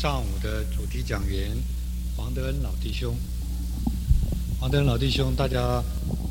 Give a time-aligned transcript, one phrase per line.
[0.00, 1.56] 上午的主题讲员
[2.14, 3.16] 黄德恩老弟兄。
[4.60, 5.82] 黄德恩老弟兄，大家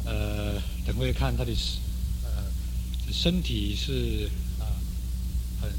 [0.06, 0.54] 呃
[0.86, 1.52] 等会看他的
[2.24, 4.72] 呃身体是啊
[5.62, 5.70] 很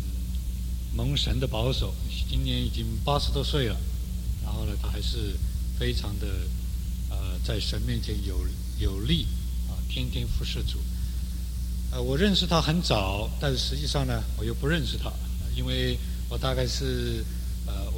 [0.94, 1.94] 蒙神的保守，
[2.28, 3.76] 今年已经八十多岁了，
[4.44, 5.34] 然后呢他还是
[5.78, 6.26] 非常的
[7.08, 8.46] 呃在神面前有
[8.78, 9.26] 有力
[9.66, 10.78] 啊，天天服侍主。
[11.90, 15.10] 呃，我认识他很早，但是实际上呢，我又不认识他，
[15.56, 15.98] 因为
[16.28, 17.24] 我大概是，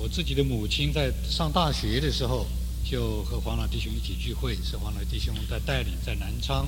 [0.00, 2.46] 我自己的母亲在上大学的时候，
[2.82, 6.66] 就和黄老弟兄一起聚会，是黄老弟兄在带领在南昌。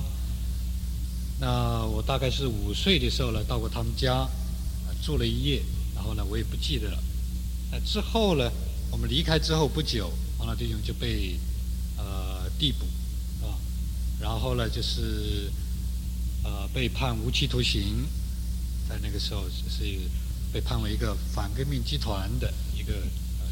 [1.39, 4.29] 那我大概是五岁的时候呢，到过他们家，
[5.03, 5.63] 住了一夜，
[5.95, 7.03] 然后呢，我也不记得了。
[7.71, 8.51] 那之后呢，
[8.91, 11.39] 我们离开之后不久，黄老弟兄就被
[11.97, 12.85] 呃逮捕，
[13.45, 13.57] 啊，
[14.19, 15.51] 然后呢就是。
[16.45, 18.05] 呃，被判无期徒刑，
[18.89, 19.81] 在那个时候是
[20.51, 22.93] 被判为一个反革命集团的一个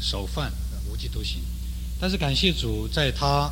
[0.02, 0.52] 首犯，
[0.90, 1.40] 无期徒刑。
[2.00, 3.50] 但是感谢主，在他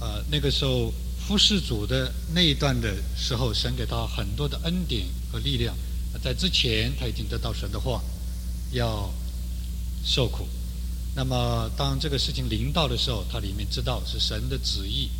[0.00, 0.92] 呃那个时候
[1.26, 5.74] 服侍主的那一段的时候，神给他很多的恩典和力量。
[6.22, 8.02] 在之前他已经得到神的话，
[8.72, 9.12] 要
[10.04, 10.46] 受苦。
[11.16, 15.10] 那么当这个事情临到的时候，他里面知道是神的旨意，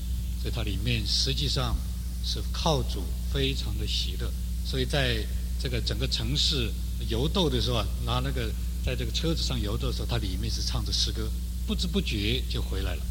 [0.43, 1.77] 所以他里面实际上
[2.23, 3.03] 是靠主。
[3.31, 4.33] 非常的喜乐，
[4.65, 5.23] 所以在
[5.61, 6.73] 这个整个城市
[7.11, 8.51] 游斗的时候，拿那个
[8.85, 11.31] 在这个车子上游的时候，它里面是唱着诗歌，
[11.67, 13.03] 不知不觉就回来了，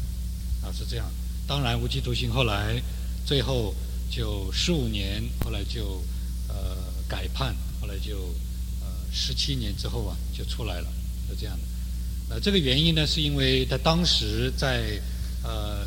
[0.62, 1.10] 啊是这样。
[1.46, 2.82] 当然无期徒刑后来
[3.24, 3.74] 最后
[4.10, 6.02] 就十五年，后来就
[6.48, 6.76] 呃
[7.08, 8.34] 改判，后来就
[8.80, 10.88] 呃十七年之后啊就出来了，
[11.28, 12.34] 是这样的。
[12.34, 15.00] 呃，这个原因呢，是因为他当时在
[15.42, 15.86] 呃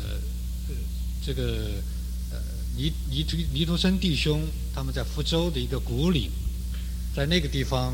[1.24, 1.42] 这个
[2.30, 2.38] 呃。
[2.74, 4.40] 尼尼图尼图森弟兄
[4.74, 6.30] 他们在福州的一个古岭，
[7.14, 7.92] 在那个地方，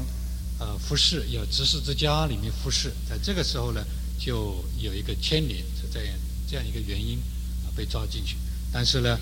[0.59, 3.84] 呃，服侍有执事之家里面服侍，在这个时候呢，
[4.19, 6.15] 就有一个牵连，是这样
[6.48, 7.19] 这样一个原因
[7.65, 8.37] 啊，被抓进去。
[8.73, 9.19] 但是呢，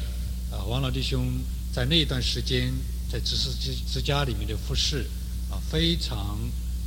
[0.50, 1.38] 啊，王老弟兄
[1.72, 2.72] 在那一段时间
[3.10, 5.06] 在执事之之家里面的服侍，
[5.50, 6.38] 啊，非常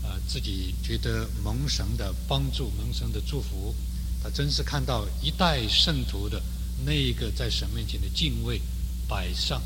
[0.03, 3.75] 啊，自己觉得蒙神的帮助，蒙神的祝福，
[4.23, 6.41] 他真是看到一代圣徒的。
[6.85, 8.61] 那一个在神面前的敬畏
[9.05, 9.61] 摆上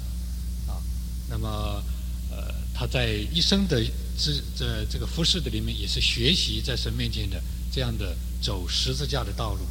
[0.67, 0.81] 啊，
[1.29, 1.83] 那么
[2.31, 3.79] 呃，他在一生的
[4.17, 7.41] 这这这个服饰的里面，也是学习在神面前的
[7.71, 9.61] 这样的走十字架的道路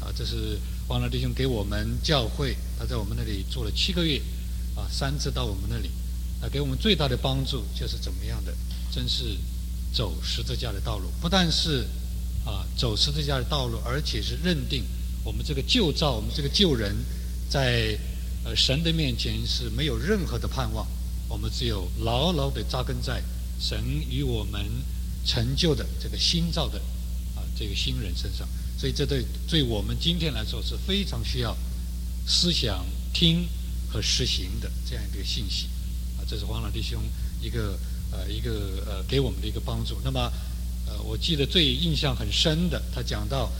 [0.00, 0.12] 啊。
[0.16, 4.20] 这是王老弟兄给我们教会，他在我们那里做了七个月
[4.74, 5.90] 啊，三次到我们那里，
[6.40, 8.56] 啊，给我们最大的帮助就是怎么样的，
[8.90, 9.36] 真是
[9.92, 11.86] 走十字架的道路，不但是
[12.44, 14.84] 啊走十字架的道路，而且是认定。
[15.22, 16.96] 我们这个旧造，我们这个旧人，
[17.48, 17.98] 在
[18.42, 20.86] 呃神的面前是没有任何的盼望，
[21.28, 23.22] 我们只有牢牢的扎根在
[23.60, 24.66] 神与我们
[25.24, 26.78] 成就的这个新造的
[27.36, 28.48] 啊这个新人身上。
[28.78, 31.56] 所以这对对我们今天来说是非常需要
[32.26, 33.46] 思想听
[33.88, 35.66] 和实行的这样一个信息
[36.18, 36.24] 啊。
[36.26, 37.02] 这是黄老弟兄
[37.40, 37.78] 一个
[38.10, 40.00] 呃一个呃给我们的一个帮助。
[40.02, 40.32] 那么
[40.86, 43.52] 呃我记得最印象很深的，他讲到。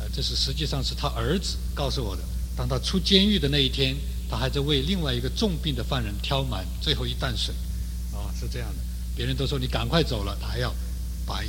[0.00, 2.22] 呃，这是实际上是他儿子告诉我的。
[2.54, 3.96] 当他出监狱的那一天，
[4.30, 7.52] 他还在为另外一个重病的犯人挑满最后一担水，
[8.14, 8.80] 啊，是这样的。
[9.18, 10.72] 别人都说你赶快走了，他还要
[11.26, 11.42] 把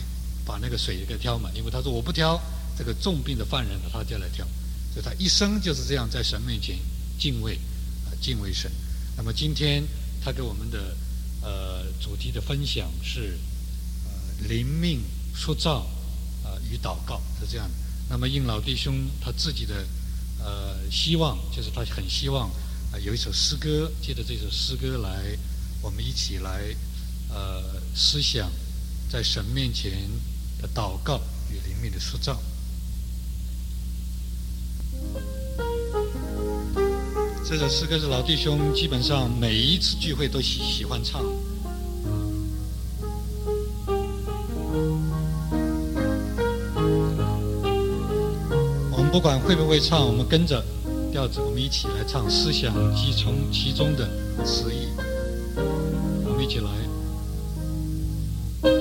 [0.44, 2.42] 把那个水给挑满，因为他说我不挑
[2.76, 4.44] 这个重病的犯人，他就来挑。
[4.92, 6.80] 所以他一生就是这样在神面前
[7.20, 7.60] 敬畏，
[8.06, 8.72] 啊，敬畏神。
[9.16, 9.84] 那么今天
[10.20, 10.98] 他给我们的
[11.44, 13.38] 呃主题的分享是
[14.06, 15.04] 呃灵命
[15.36, 15.82] 塑造
[16.44, 17.76] 啊与祷告是这样的。
[18.10, 19.86] 那么应老弟兄他自己的
[20.40, 22.50] 呃希望，就是他很希望
[22.92, 25.38] 啊有一首诗歌，借着这首诗歌来，
[25.84, 26.76] 我们一起来
[27.30, 27.64] 呃
[27.96, 28.50] 思想
[29.10, 29.92] 在神面前
[30.62, 31.20] 的祷告
[31.50, 32.40] 与灵命的塑造。
[37.46, 41.24] 这首诗歌是老弟兄基本上每一次聚会都喜喜欢唱。
[48.92, 50.64] 我们不管会不会唱，我们跟着
[51.12, 54.08] 调子，我们一起来唱，思想即从其中的
[54.46, 54.88] 词意。
[56.26, 56.79] 我们一起来。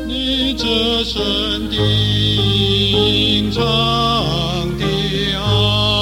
[0.08, 0.64] 你这
[1.05, 1.76] 身的
[3.52, 3.62] 长
[4.78, 4.84] 的
[5.37, 5.98] 爱，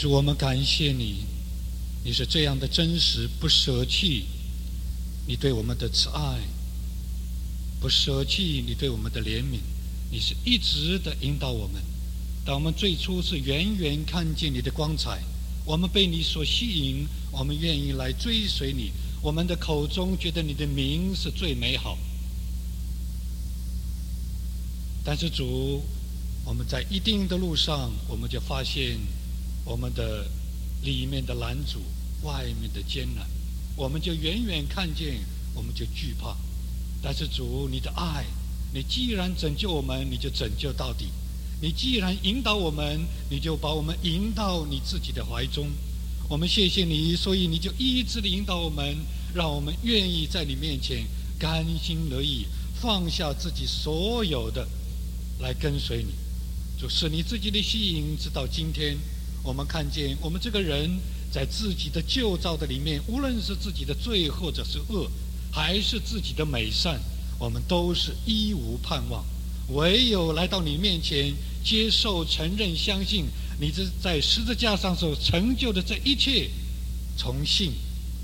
[0.00, 1.26] 主，我们感谢你，
[2.02, 4.24] 你是这样的真实，不舍弃
[5.26, 6.40] 你对我们的慈爱，
[7.78, 9.58] 不舍弃你对我们的怜悯，
[10.10, 11.82] 你是一直的引导我们。
[12.46, 15.22] 当我们最初是远远看见你的光彩，
[15.66, 18.92] 我们被你所吸引，我们愿意来追随你。
[19.20, 21.98] 我们的口中觉得你的名是最美好，
[25.04, 25.82] 但是主，
[26.46, 28.98] 我们在一定的路上，我们就发现。
[29.64, 30.26] 我们的
[30.82, 31.80] 里面的拦阻，
[32.22, 33.26] 外面的艰难，
[33.76, 35.24] 我们就远远看见，
[35.54, 36.36] 我们就惧怕。
[37.02, 38.26] 但是主，你的爱，
[38.72, 41.06] 你既然拯救我们，你就拯救到底；
[41.60, 45.68] 你既然引导我们，你就把我们引到你自己的怀中。
[46.28, 48.96] 我们谢谢你，所以你就一直的引导我们，
[49.34, 51.06] 让我们愿意在你面前
[51.38, 52.46] 甘心乐意
[52.80, 54.66] 放下自己所有的，
[55.38, 56.12] 来跟随你。
[56.80, 58.96] 就是你自己的吸引，直到今天。
[59.42, 60.98] 我们看见，我们这个人
[61.32, 65.10] 在自己的旧造的里面，无论是自己的罪或者是恶，
[65.50, 67.00] 还是自己的美善，
[67.38, 69.24] 我们都是一无盼望。
[69.70, 71.32] 唯有来到你面前，
[71.64, 73.26] 接受、承认、相信
[73.60, 76.50] 你这在十字架上所成就的这一切，
[77.16, 77.72] 从信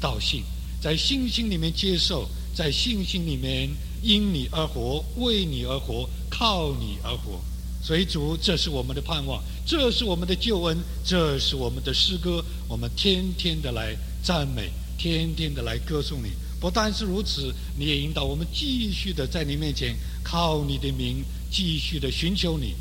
[0.00, 0.42] 到信，
[0.80, 3.70] 在信心里面接受，在信心里面
[4.02, 7.40] 因你而活，为你而活，靠你而活。
[7.86, 12.44] 所以主，这是我们的盼望，这是我们的救恩，这是我们的诗歌。
[12.66, 16.30] 我们天天的来赞美，天天的来歌颂你。
[16.58, 22.74] 不但是如此，你也引导我们继续的在你面前靠你的名，继续的寻求你，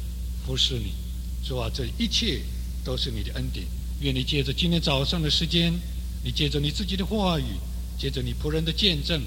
[0.44, 0.92] 服侍你。
[1.48, 2.42] 主啊，这一切
[2.84, 3.64] 都是你的恩典。
[4.00, 5.72] 愿你借着今天早上的时间，
[6.24, 7.44] 你借着你自己的话语，
[7.96, 9.22] 借着你仆人的见证，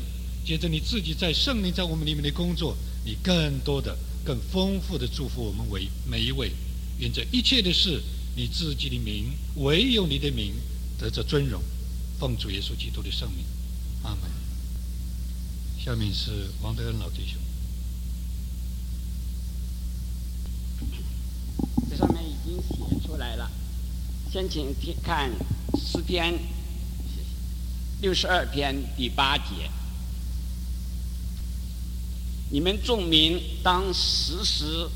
[0.45, 3.97] 借着你自己在圣灵在我们里面的工作，你更多的。
[4.29, 6.53] 更丰富的祝福我们为每一位，
[6.99, 8.03] 愿这一切的事，
[8.37, 10.53] 你自己的名，唯有你的名
[10.99, 11.63] 得着尊荣，
[12.21, 13.43] 奉主耶稣基督的圣名，
[14.03, 14.31] 阿门。
[15.83, 17.41] 下面是王德恩老弟兄，
[21.89, 23.51] 这上面已经写出来了，
[24.31, 25.31] 先请听看
[25.75, 26.39] 诗篇
[28.03, 29.71] 六十二篇第八节。
[32.51, 34.89] 你们众民当时时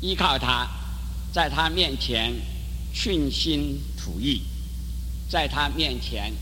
[0.00, 0.68] 依靠他，
[1.32, 2.34] 在他面前
[2.92, 4.42] 倾心吐意，
[5.28, 6.32] 在他面前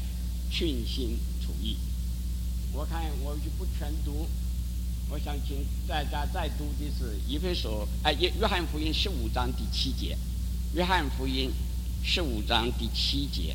[0.51, 1.77] 倾心吐意。
[2.73, 4.27] 我看我就不全读，
[5.11, 10.17] 我想请大家再读的是《以弗所》哎，约约翰福音十五章第七节，
[10.77, 11.51] 《约翰福音》
[12.07, 13.55] 十五章第七节，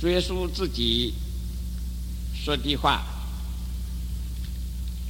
[0.00, 1.14] 主耶稣自己
[2.34, 3.06] 说的话，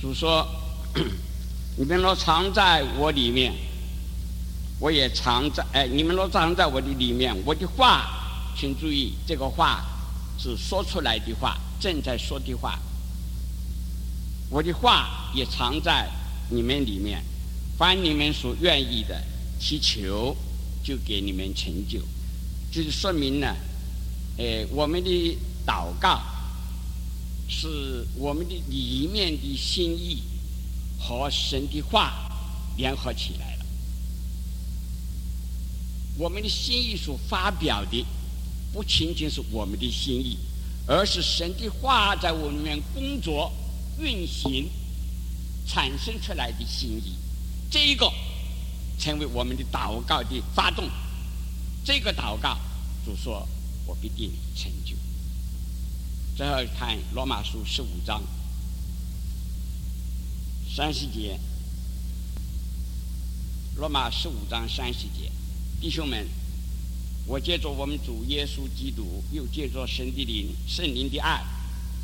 [0.01, 0.47] 主说。
[1.77, 3.55] 你们若藏在我里面，
[4.81, 8.09] 我也藏在哎，你们若藏在我的里面，我的话，
[8.59, 9.85] 请注意，这个话
[10.37, 12.81] 是说出来的话，正在说的话。
[14.51, 16.11] 我的话也藏在
[16.51, 17.23] 你们里面，
[17.77, 19.23] 凡你们所愿意的
[19.61, 20.37] 祈求，
[20.83, 22.01] 就给你们成就。
[22.73, 23.55] 就是说明呢，
[24.39, 26.21] 哎，我们的祷告
[27.49, 30.23] 是我们的里面的心意。
[31.01, 32.29] 和神的话
[32.77, 33.65] 联合起来了。
[36.19, 38.05] 我们的心意所发表的，
[38.73, 40.37] 不仅仅是我们的心意，
[40.89, 43.53] 而是神的话在我们里面工作、
[44.01, 44.69] 运行、
[45.69, 47.15] 产生出来的心意。
[47.71, 48.13] 这一个
[48.99, 50.91] 成为我们的祷告的发动。
[51.85, 52.59] 这个祷告，
[53.05, 53.49] 主说
[53.87, 54.97] ：“我必定成就。”
[56.39, 58.23] 最后看罗马书十五章。
[60.73, 61.37] 三十节，
[63.75, 65.33] 罗马十五章三十节，
[65.81, 66.29] 弟兄们，
[67.27, 71.45] 我借着我们主耶稣基督，又借着神的灵、圣灵的爱，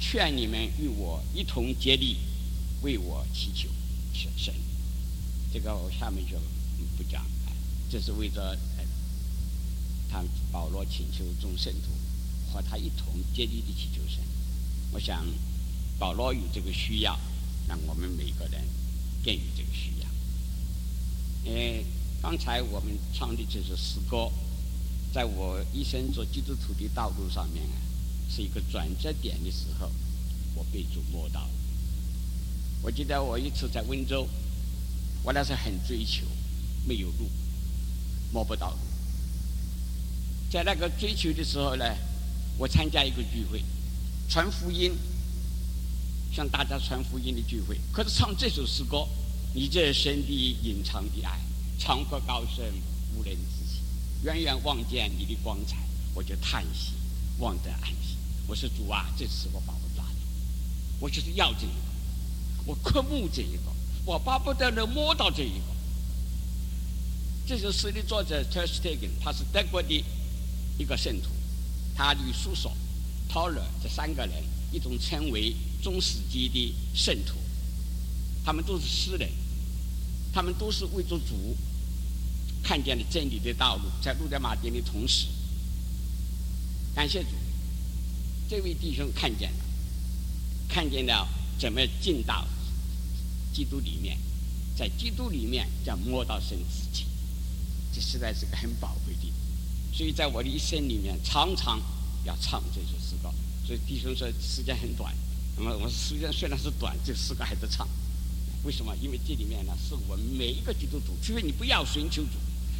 [0.00, 2.16] 劝你们与我一同竭力，
[2.82, 3.68] 为我祈求
[4.36, 4.52] 神。
[5.52, 6.36] 这个我下面就
[6.96, 7.24] 不讲，
[7.88, 8.58] 这是为着
[10.10, 11.92] 他保罗请求众圣徒
[12.54, 14.22] 和他一同竭力的祈求神。
[14.92, 15.26] 我想
[15.98, 17.18] 保罗有这个需要。
[17.66, 18.62] 让我们每个人
[19.24, 20.06] 更有这个需要。
[21.50, 21.82] 呃，
[22.20, 24.30] 刚才我们唱的这首诗歌，
[25.14, 27.80] 在我一生做基督徒的道路上面啊，
[28.28, 29.90] 是一个转折点的时候，
[30.54, 31.48] 我被主摸到。
[32.82, 34.28] 我记得我一次在温州，
[35.22, 36.26] 我那时很追求，
[36.86, 37.30] 没有路，
[38.30, 38.78] 摸不到路。
[40.50, 41.84] 在那个追求的时候呢，
[42.58, 43.64] 我参加一个聚会，
[44.28, 44.92] 传福音。
[46.32, 49.06] 向大家传福音的聚会，可是唱这首诗歌，
[49.54, 51.38] 你这神的隐藏的爱，
[51.78, 52.64] 长河高深
[53.14, 53.80] 无人知晓，
[54.24, 55.76] 远远望见你的光彩，
[56.12, 56.94] 我就叹息，
[57.38, 58.16] 望得安息。
[58.48, 60.18] 我说主啊，这次我把我抓住，
[60.98, 61.76] 我就是要这一个，
[62.66, 63.62] 我渴慕这一个，
[64.04, 65.64] 我巴不得能摸到这一个。
[67.46, 70.04] 这首诗的作者 t e r s t e g e n 他是德国的
[70.78, 71.30] 一个圣徒，
[71.94, 72.70] 他的叔叔
[73.28, 75.54] Toller 这三个人一同称为。
[75.84, 77.34] 中世纪的圣徒，
[78.42, 79.30] 他们都是诗人，
[80.32, 81.54] 他们都是为着主
[82.62, 85.26] 看见了真理的道路，在路德马丁的同时，
[86.94, 87.28] 感谢主，
[88.48, 89.58] 这位弟兄看见了，
[90.66, 92.48] 看见了怎么进到
[93.52, 94.16] 基督里面，
[94.74, 97.04] 在基督里面叫摸到神自己，
[97.92, 99.30] 这实在是个很宝贵的，
[99.96, 101.80] 所以在我的一生里面常常
[102.24, 103.32] 要唱这首诗歌，
[103.64, 105.14] 所以弟兄说时间很短。
[105.56, 107.88] 那么，我时间虽然是短，这诗歌还在唱。
[108.64, 108.96] 为什么？
[108.96, 112.30] 因为这里面呢，是我们每一个基督徒，除非你不要寻求主，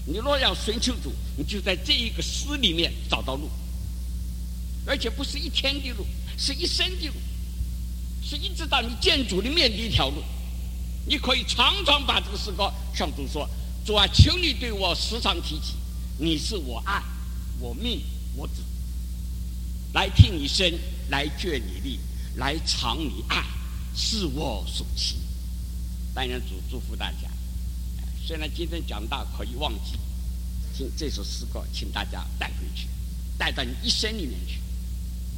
[0.07, 3.49] 你若要寻求主，你就在这一个诗里面找到路。
[4.87, 6.05] 而且不是一天的路，
[6.37, 7.15] 是一生的路，
[8.23, 10.17] 是一直到你见主的面的一条路。
[11.07, 13.49] 你可以常常把这个诗歌向主说
[13.87, 15.75] ：“主啊，求你对我时常提起，
[16.19, 17.03] 你是我爱，
[17.59, 18.03] 我命，
[18.37, 18.63] 我子，
[19.93, 20.73] 来替你生，
[21.09, 22.01] 来眷你力。”
[22.37, 23.45] 来偿你爱，
[23.95, 25.15] 是我所期。
[26.13, 27.31] 但愿主祝福大家。
[28.27, 29.97] 虽然今天讲到可以忘记，
[30.77, 32.89] 请这首诗歌，请大家带回去，
[33.39, 34.61] 带到你一生里面去。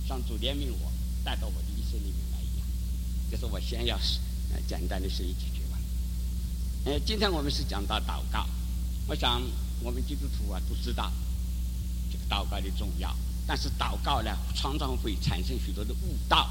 [0.08, 0.90] 让主怜悯我，
[1.22, 2.66] 带到我的一生里面来一样。
[3.30, 4.00] 这是我先要
[4.66, 5.78] 简单的说几句话。
[6.86, 8.48] 呃，今天我们是讲到祷告，
[9.06, 9.42] 我想
[9.86, 11.12] 我们基督徒啊都知道
[12.10, 16.50] 这个祷告的重要，但是祷告呢常常会产生许多的误导。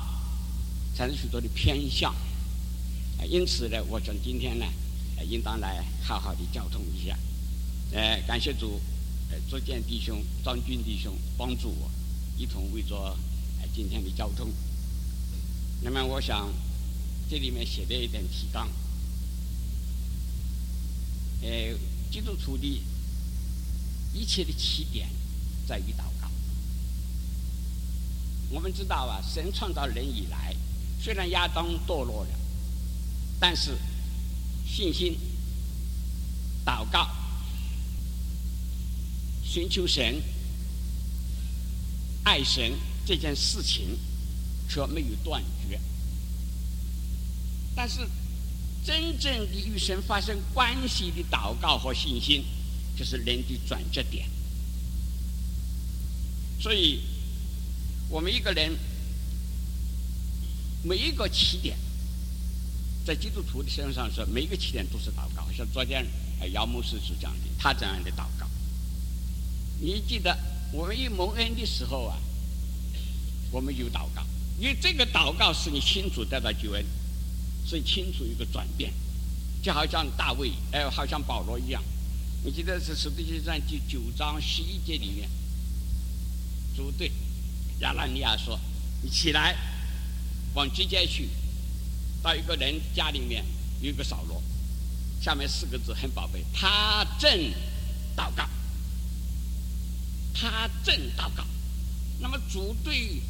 [0.95, 2.15] 产生许多的偏向，
[3.29, 4.65] 因此呢，我想今天呢，
[5.29, 7.19] 应当来好好的交通一下。
[7.91, 8.79] 呃，感谢主，
[9.29, 11.91] 呃，卓建弟兄、张军弟兄帮助我，
[12.37, 13.17] 一同为着
[13.73, 14.47] 今天的交通。
[15.81, 16.49] 那么，我想
[17.29, 18.69] 这里面写的一点提纲，
[21.41, 21.77] 呃，
[22.09, 22.81] 基督徒的
[24.15, 25.09] 一切的起点
[25.67, 26.31] 在于祷告。
[28.49, 30.55] 我们知道啊，神创造人以来。
[31.01, 32.29] 虽然亚当堕落了，
[33.39, 33.77] 但是
[34.65, 35.19] 信心
[36.65, 37.07] 祷告、
[39.43, 40.19] 寻求神、
[42.23, 42.73] 爱神
[43.05, 43.99] 这件事情
[44.67, 45.79] 却没有断绝。
[47.75, 47.99] 但是，
[48.83, 52.43] 真正的与神发生关系的祷告和信心，
[52.95, 54.29] 就是人的转折点。
[56.59, 57.01] 所以，
[58.09, 58.77] 我们一个人
[60.83, 61.77] 每一个起点，
[63.05, 65.49] 在基督徒的身上说，每一个起点都是祷告。
[65.51, 66.05] 像昨天
[66.53, 68.49] 姚牧师所讲的，他这样的祷告。
[69.79, 70.37] 你记得
[70.71, 72.17] 我们一蒙恩的时候啊，
[73.51, 74.25] 我们有祷告，
[74.59, 76.85] 因为这个祷告是你清楚得到救恩。
[77.67, 78.93] 所以清楚一个转变，
[79.63, 81.83] 就好像大卫，哎，好像保罗一样。
[82.45, 85.27] 你记得是《使徒行传》第九章十一节里面，
[86.75, 87.11] 主对
[87.79, 88.59] 亚拉尼亚说
[89.01, 89.57] ：“你起来，
[90.53, 91.27] 往直街去，
[92.21, 93.43] 到一个人家里面
[93.81, 94.39] 有一个扫罗，
[95.19, 97.27] 下面四个字很宝贝，他正
[98.15, 98.47] 祷告，
[100.35, 101.43] 他正祷告。
[102.19, 103.23] 那么主对。”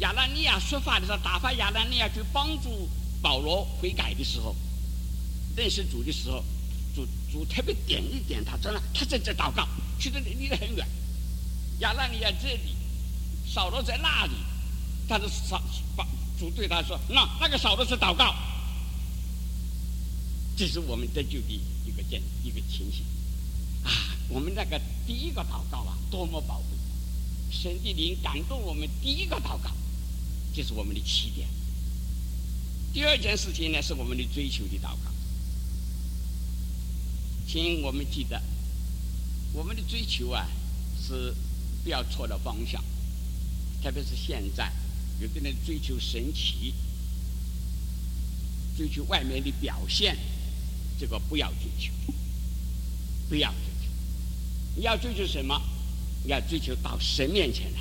[0.00, 2.88] 亚拉尼亚说法的时候，打发亚拉尼亚去帮助
[3.22, 4.56] 保罗悔改的时候，
[5.54, 6.44] 认识主的时候，
[7.36, 9.68] 主特别点一点他，真的他在这祷告，
[10.00, 10.88] 其实离得很远。
[11.80, 12.74] 亚拉尼亚这里，
[13.46, 14.32] 扫罗在那里，
[15.06, 15.62] 但是扫
[15.94, 16.06] 把
[16.38, 18.34] 主对他说：“那那个扫罗是祷告。”
[20.56, 23.04] 这是我们得救的一个见一个情形
[23.84, 23.92] 啊！
[24.30, 26.78] 我们那个第一个祷告啊，多么宝贵！
[27.50, 29.70] 神的灵感动我们第一个祷告。
[30.54, 31.46] 这是我们的起点。
[32.94, 35.12] 第二件事情呢，是我们的追求的祷告。
[37.56, 38.42] 请我们记得，
[39.54, 40.46] 我们的追求啊，
[41.00, 41.34] 是
[41.82, 42.84] 不要错了方向。
[43.82, 44.70] 特别是现在，
[45.20, 46.74] 有的人追求神奇，
[48.76, 50.18] 追求外面的表现，
[51.00, 51.94] 这个不要追求，
[53.30, 53.90] 不要追求。
[54.76, 55.58] 你要追求什么？
[56.24, 57.80] 你要追求到神面前来，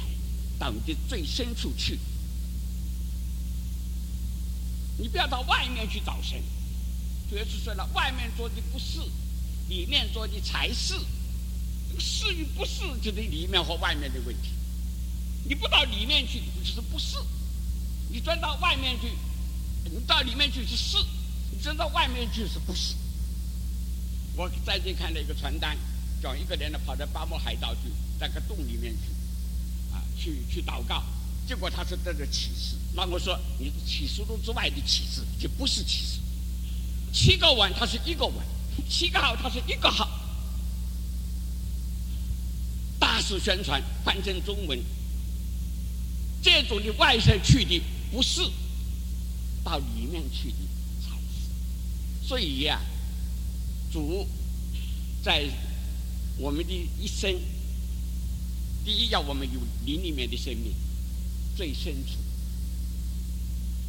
[0.58, 2.00] 到你的最深处去。
[4.98, 6.42] 你不要到外面去找神，
[7.30, 9.02] 主要是说了，外面做的不是，
[9.68, 10.96] 里面做的才是。
[11.98, 14.50] 是与不是，就是里面和外面的问题。
[15.46, 17.20] 你不到里面去，你就是不是；
[18.10, 19.08] 你钻到外面去，
[19.86, 20.98] 你到里面去是是；
[21.52, 22.96] 你钻到外面去是不是。
[24.36, 25.78] 我最近看了一个传单，
[26.22, 27.84] 讲一个人呢跑到巴莫海岛去，
[28.20, 29.10] 在个洞里面去，
[29.94, 31.02] 啊，去去祷告。
[31.48, 36.20] 结果他是得个启示，那我说你启示录之外的启示就不是启示。
[37.14, 38.46] 七个碗它是一个碗，
[38.90, 40.10] 七个号它是一个号。
[43.00, 44.80] 大肆宣传，翻成中文，
[46.42, 48.42] 这种的外在去的不是，
[49.64, 50.58] 到里面去的
[51.02, 52.28] 才是。
[52.28, 52.82] 所以呀，
[53.92, 54.28] 主
[55.24, 55.50] 在
[56.38, 57.34] 我们的一生，
[58.84, 60.74] 第一要我们有灵里面的生命。
[61.56, 62.18] 最深处，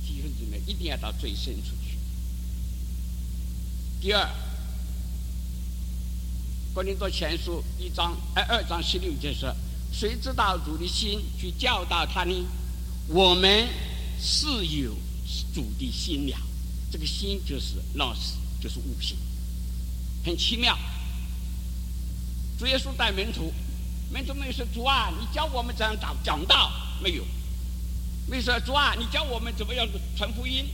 [0.07, 1.99] 弟兄姊妹一定要到最深处去。
[4.01, 4.22] 第二，
[6.76, 9.50] 《格林多前书》一章哎二章十六节说
[9.90, 12.34] ：“谁知道主的心去教导他呢？
[13.08, 13.66] 我们
[14.20, 14.94] 是有
[15.54, 16.36] 主的心了。
[16.92, 19.16] 这个心就是老师，就是悟性，
[20.22, 20.78] 很奇妙。
[22.58, 23.50] 主耶稣带门徒，
[24.12, 26.70] 门徒没有说主啊，你教我们怎样讲讲道？
[27.02, 27.24] 没有。
[28.26, 30.68] 没说主啊，你教我们怎么样传福音？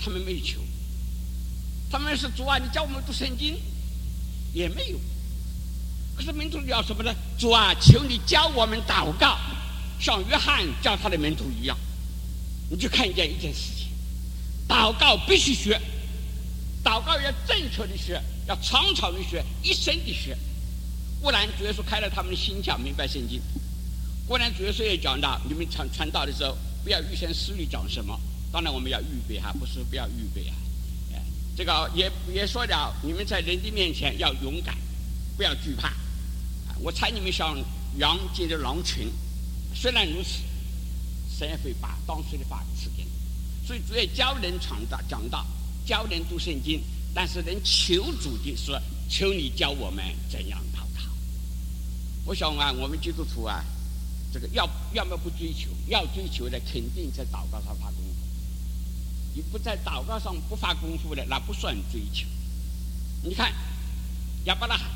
[0.00, 0.60] 他们没求。
[1.90, 3.56] 他们是主啊，你教我们读圣经，
[4.54, 4.98] 也没有。
[6.16, 7.12] 可是门徒要什么呢？
[7.36, 9.36] 主啊，求你教我们祷告，
[10.00, 11.76] 像约翰教他的门徒一样。
[12.70, 13.88] 你就看见一件事情：
[14.66, 15.78] 祷告必须学，
[16.82, 20.36] 祷告要正确的学，要常常的学，一生的学。
[21.20, 23.42] 不然，主要是开了他们的心窍，明白圣经。
[24.26, 28.18] 过年主要是也讲到，你们传传道的时候，不要预先思虑讲什么。
[28.52, 30.54] 当然我们要预备哈，不是不要预备啊。
[31.56, 34.76] 这个也也说了，你们在人的面前要勇敢，
[35.36, 35.92] 不要惧怕。
[36.80, 37.56] 我猜你们像
[37.98, 39.08] 羊进入狼群，
[39.74, 40.40] 虽然如此，
[41.38, 43.10] 神也会把当时的法赐给你。
[43.66, 45.46] 所以主要教人传道讲道，
[45.86, 46.82] 教人读圣经，
[47.14, 51.10] 但是人求主的说，求你教我们怎样祷告。
[52.24, 53.64] 我想啊，我们基督徒啊。
[54.32, 58.03] 这个要要么不追求，要追求的肯定在祷告上发功。
[59.34, 62.26] 你不在祷告上不发功夫的，那不算追求。
[63.22, 63.52] 你看
[64.44, 64.90] 亚伯拉罕，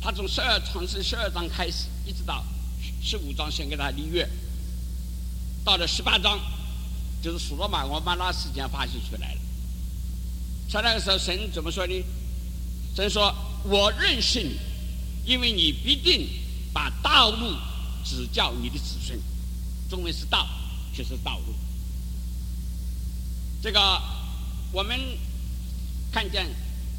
[0.00, 2.44] 他从十二从是十二章开始，一直到
[3.02, 4.28] 十五章先给他立约，
[5.64, 6.38] 到了十八章，
[7.22, 9.40] 就是所罗马我把那事件发现出来了。
[10.68, 12.04] 在那个时候，神怎么说呢？
[12.94, 14.58] 神说：“我认识你，
[15.24, 16.28] 因为你必定
[16.72, 17.54] 把道路
[18.04, 19.18] 指教你的子孙。”
[19.88, 20.46] 中文是“道”，
[20.96, 21.54] 就是道路。
[23.62, 24.02] 这个
[24.72, 24.98] 我们
[26.10, 26.48] 看见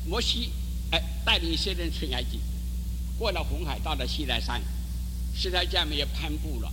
[0.06, 0.50] 摩西
[0.92, 2.40] 哎带领一些人出埃及，
[3.20, 4.64] 过了红海，到了西奈山，
[5.36, 6.72] 西奈下面也攀布了，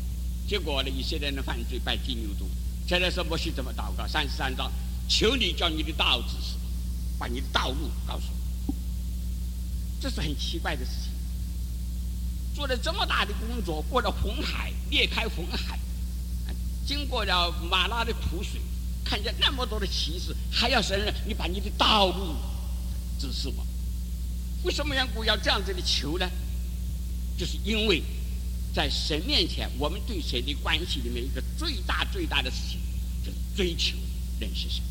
[0.49, 2.49] 结果呢，一些人的犯罪，拜金牛犊。
[2.87, 4.07] 现在说摩西怎么祷告？
[4.07, 4.71] 三十三章，
[5.09, 6.57] 求你叫你的道指示，
[7.19, 8.75] 把你的道路告诉我。
[10.01, 11.11] 这是很奇怪的事情。
[12.55, 15.81] 做了这么大的工作，过了红海，裂开红海，
[16.87, 18.61] 经过了马拉的苦水。
[19.05, 22.37] 看见那么多的歧视，还要神认，你把你的道路
[23.19, 23.67] 指示我。
[24.63, 26.31] 为什么缘故要这样子的求呢？
[27.37, 28.03] 就是因为
[28.75, 32.79] 在神面前，我们对神的关系里面，一个最大最大的事情，
[33.25, 33.97] 就是追求
[34.39, 34.83] 认识神，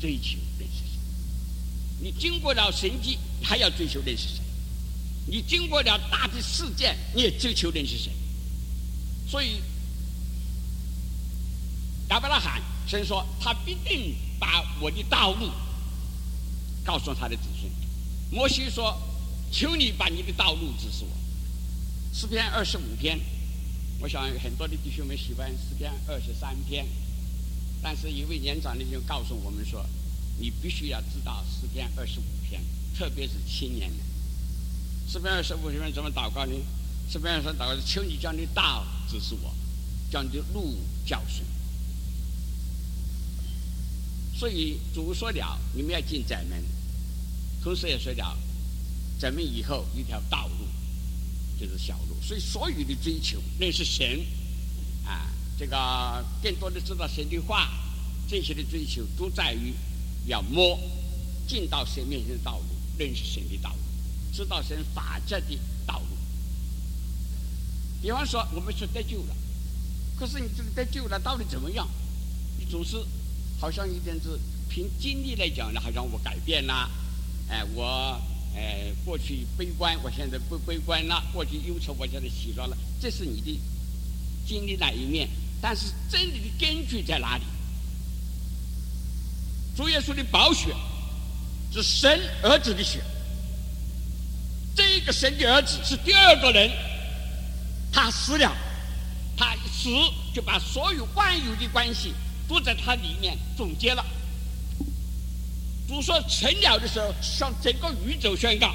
[0.00, 0.98] 追求认识神。
[2.00, 4.42] 你经过了神迹，还要追求认识神；
[5.26, 8.12] 你经过了大的事件，你也追求认识神。
[9.28, 9.60] 所以。
[12.10, 15.48] 亚伯拉罕神说：“他必定把我的道路
[16.84, 17.70] 告诉他的子孙。”
[18.30, 19.00] 摩西说
[19.50, 21.10] ：“求你把你的道路指示我。”
[22.12, 23.20] 诗篇二十五篇，
[24.00, 26.84] 我想很多的弟兄们喜欢诗篇二十三篇，
[27.80, 29.86] 但是一位年长的就告诉我们说
[30.38, 32.60] ：“你必须要知道诗篇二十五篇，
[32.98, 33.98] 特别是青年人。
[35.08, 36.52] 诗篇二十五篇怎么祷告呢？
[37.08, 39.54] 诗篇上祷告是：求你将你道指示我，
[40.10, 41.44] 将你的路教训。”
[44.40, 46.64] 所以主说了，你们要进窄门，
[47.62, 48.38] 同时也说了，
[49.18, 50.66] 窄门以后一条道路
[51.60, 52.16] 就是小路。
[52.22, 54.24] 所以所有的追求认识神，
[55.04, 57.68] 啊，这个更多的知道神的话，
[58.26, 59.74] 这些的追求都在于
[60.24, 60.80] 要摸
[61.46, 62.64] 进到神面前的道路，
[62.96, 63.78] 认识神的道路，
[64.32, 66.16] 知道神法则的道路。
[68.00, 69.36] 比方说，我们说得救了，
[70.18, 71.86] 可是你这个得救了到底怎么样？
[72.58, 73.04] 你总是。
[73.60, 76.90] 好像一点是凭经历来讲呢，好像我改变了，
[77.48, 78.18] 哎，我
[78.56, 82.76] 哎过去悲观，我现在不悲观了；过去忧愁，我现在喜乐了。
[83.00, 83.60] 这是你的
[84.46, 85.28] 经历那一面，
[85.60, 87.44] 但是真理的根据在哪里？
[89.76, 90.74] 主耶稣的宝血
[91.72, 93.02] 是神儿子的血，
[94.74, 96.70] 这个神的儿子是第二个人，
[97.92, 98.56] 他死了，
[99.36, 99.90] 他死
[100.34, 102.14] 就把所有万有的关系。
[102.50, 104.04] 都在它里面总结了。
[105.86, 108.74] 主说成了的时候，向整个宇宙宣告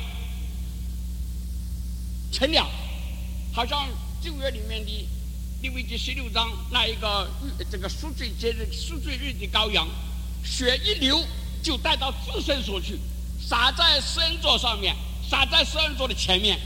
[2.32, 2.72] 成了，
[3.54, 3.90] 好像
[4.22, 5.08] 旧约里面的
[5.62, 7.30] 利未记十六章那一个
[7.70, 9.86] 这个赎罪节日、赎罪日的羔羊，
[10.46, 11.22] 血一流
[11.62, 12.98] 就带到自身所去，
[13.46, 14.96] 洒在圣座上面，
[15.30, 16.58] 洒在圣座的前面，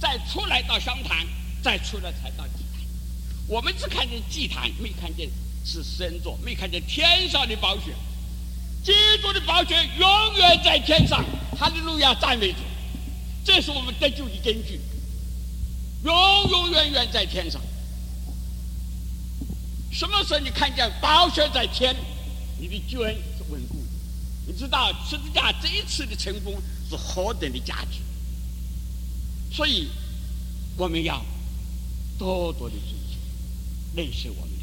[0.00, 1.26] 再出来到香坛，
[1.60, 2.84] 再出来才到祭坛。
[3.48, 5.28] 我们只看见祭坛，没看见。
[5.66, 7.92] 是神座，没看见天上的宝血，
[8.84, 11.24] 基督的宝血永远在天上，
[11.58, 12.58] 哈利路亚赞美主，
[13.44, 14.80] 这是我们得救的根据，
[16.04, 16.14] 永
[16.50, 17.60] 永远远在天上。
[19.90, 21.96] 什么时候你看见宝血在天，
[22.60, 23.82] 你的救恩是稳固的。
[24.46, 26.54] 你知道十字架这一次的成功
[26.88, 27.98] 是何等的价值？
[29.50, 29.88] 所以
[30.76, 31.24] 我们要
[32.16, 33.16] 多多的追求，
[33.96, 34.55] 认识我们。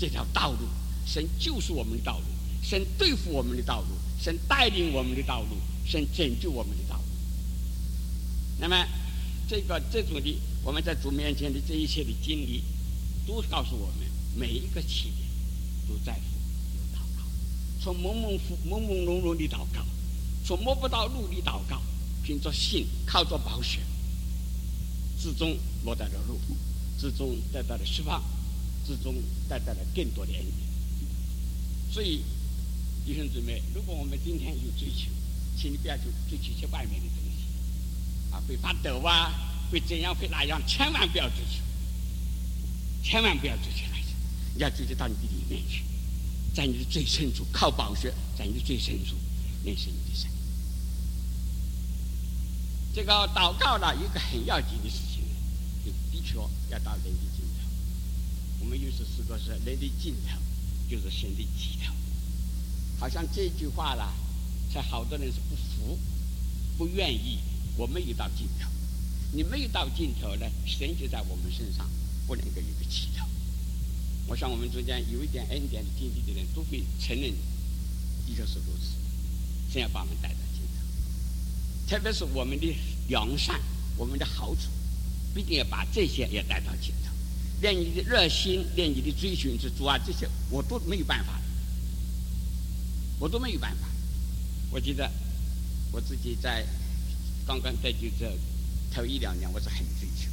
[0.00, 0.66] 这条道路，
[1.04, 2.24] 神就是我们的道路，
[2.62, 7.02] 神对付我们的道路，神带领我们的道路，神拯救我们的道路。
[8.58, 8.88] 那么，
[9.46, 12.64] 这个这种的我们在主面前的这一切的经历，
[13.26, 15.28] 都告诉我们，每一个起点
[15.86, 16.20] 都在乎
[16.96, 17.24] 祷告。
[17.82, 19.84] 从朦朦胧朦朦胧胧的祷告，
[20.44, 21.82] 从摸不到路的祷告，
[22.22, 23.80] 凭着信，靠着宝血，
[25.18, 26.40] 最终摸到了路，
[26.96, 28.22] 最终得到了释放。
[28.86, 29.14] 之中
[29.48, 32.24] 带来了更多的恩典，所以
[33.04, 35.10] 弟兄姊妹，如果我们今天有追求，
[35.56, 39.32] 请你不要去追求一些外面的东西，啊，会发抖啊，
[39.70, 41.62] 会怎样会那样，千万不要追求，
[43.02, 44.14] 千万不要追求那些，
[44.54, 45.84] 你要追求到你的里面去，
[46.54, 49.14] 在你的最深处靠宝血，在你的最深处
[49.64, 50.30] 认识你的神。
[52.94, 55.22] 这个祷告呢，一个很要紧的事情，
[55.84, 56.36] 就的确
[56.70, 57.39] 要到人的。
[58.60, 60.38] 我们有时时说是人的尽头
[60.88, 61.92] 就是神的尽头，
[62.98, 64.12] 好像这句话啦，
[64.72, 65.98] 才好多人是不服、
[66.76, 67.38] 不愿意。
[67.76, 68.68] 我没有到尽头，
[69.32, 71.88] 你没有到尽头呢，神就在我们身上
[72.26, 73.26] 不能够有个起头。
[74.26, 77.30] 我想我们中间有一点恩典的经历的人都会承认
[78.26, 78.92] 的确是如此。
[79.72, 82.76] 神要把我们带到尽头，特别是我们的
[83.08, 83.58] 良善、
[83.96, 84.62] 我们的好处，
[85.32, 87.09] 必定要把这些也带到尽头。
[87.60, 91.40] 练你的热心，练你的追寻之主啊，这些我都没有办法，
[93.18, 93.88] 我都没有办法。
[94.70, 95.10] 我记得
[95.92, 96.66] 我自己在
[97.46, 98.32] 刚刚在就这
[98.92, 100.30] 头一两年，我是很追求，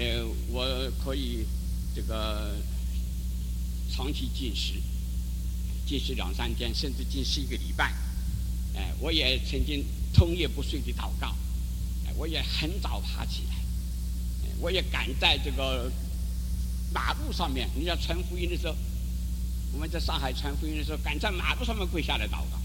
[0.00, 1.46] 呃，我可以
[1.94, 2.56] 这个
[3.92, 4.74] 长期进食，
[5.86, 7.94] 进食两三天，甚至进食一个礼拜。
[8.74, 11.36] 哎，我也曾经通夜不睡的祷告，
[12.06, 13.56] 哎，我也很早爬起来，
[14.58, 15.90] 我也赶在这个
[16.92, 17.68] 马路上面。
[17.74, 18.76] 人家传福音的时候，
[19.72, 22.60] 我们在上海传福音的时候，敢在马路上面跪下来祷告，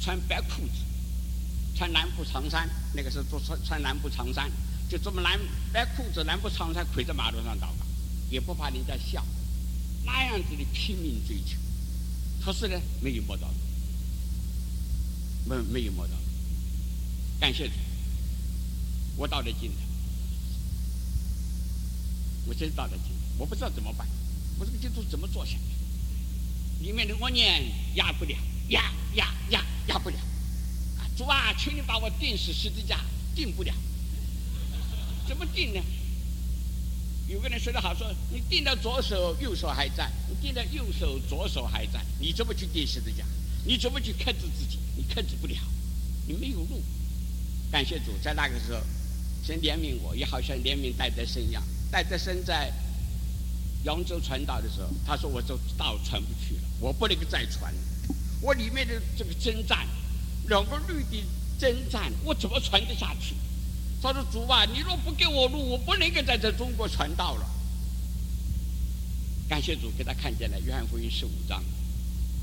[0.00, 0.84] 穿白裤子，
[1.76, 2.68] 穿蓝布长衫。
[2.94, 4.50] 那个时候都穿穿蓝布长衫，
[4.88, 5.38] 就这么蓝
[5.72, 7.86] 白裤子、蓝布长衫，跪在马路上祷告，
[8.30, 9.24] 也不怕人家笑，
[10.04, 11.56] 那样子的拼命追求。
[12.44, 13.48] 可是呢，没有摸到。
[15.44, 16.14] 没没有摸到，
[17.40, 17.74] 感谢主，
[19.16, 19.76] 我到了尽头，
[22.46, 24.06] 我真到了尽头，我不知道怎么办，
[24.58, 26.84] 我这个基督怎么做下去？
[26.84, 27.62] 里面的恶念
[27.94, 28.36] 压不了，
[28.68, 30.16] 压压压压不了，
[30.98, 32.98] 啊主啊，请你把我钉死十字架，
[33.34, 33.72] 钉不了，
[35.28, 35.80] 怎么钉呢？
[37.28, 43.24] 有个人说的好，说你钉到左手，右手还在；你钉到右手，左手还在，你怎么去钉十字架？
[43.64, 44.78] 你怎么去克制自己？
[44.96, 45.56] 你克制不了，
[46.26, 46.82] 你没有路。
[47.70, 48.80] 感谢主，在那个时候，
[49.44, 51.62] 先怜悯我，也好像怜悯戴德生一样。
[51.92, 52.72] 戴德生在
[53.84, 57.72] 扬州传道的时候，他说：“我这道传不去了，我不能够再传。
[58.40, 59.86] 我里面的这个征战，
[60.48, 61.22] 两个绿的
[61.58, 63.36] 征战，我怎么传得下去？”
[64.02, 67.46] 他说：“主啊，你若不给我路，我不能够在这中国传道了。”
[69.48, 71.62] 感谢主，给他看见了《约翰福音》十五章。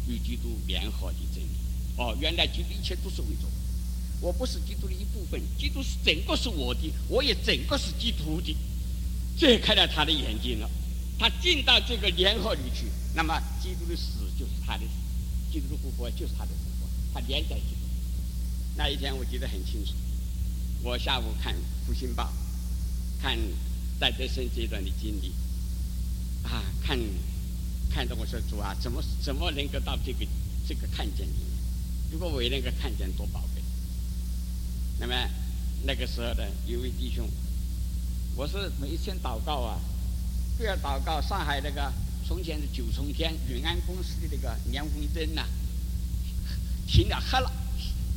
[0.08, 1.50] 与基督联合的真理，
[1.96, 3.46] 哦，原来基督一切都是为着
[4.22, 8.56] 我，我不是基督的一部分，基督是整个是我的，我也整个是基督的。
[9.39, 10.69] 这开了他的眼睛了，
[11.17, 17.88] 他进到这个联合里去，那么基督的死就是他的死，基督的复活就是他的复活，他连在基督。
[18.75, 19.93] 那一天我记得很清楚，
[20.84, 21.56] 我下午看
[21.88, 22.25] 《复兴报》，
[23.21, 23.39] 看
[23.97, 25.34] 戴德生这段的经历，
[26.43, 26.99] 啊，看。
[27.91, 30.19] 看到我说主啊，怎么怎么能够到这个
[30.67, 31.34] 这个看见你？
[32.12, 33.63] 如果我也能够看见，多宝贝！
[34.99, 35.15] 那么
[35.86, 37.28] 那个时候呢，有位弟兄，
[38.39, 39.78] 我是每天祷告啊，
[40.58, 41.19] 都要祷告。
[41.19, 41.91] 上海那个
[42.25, 45.45] 从前的九重天永安公司的那个霓虹灯呐，
[46.88, 47.52] 停了黑了，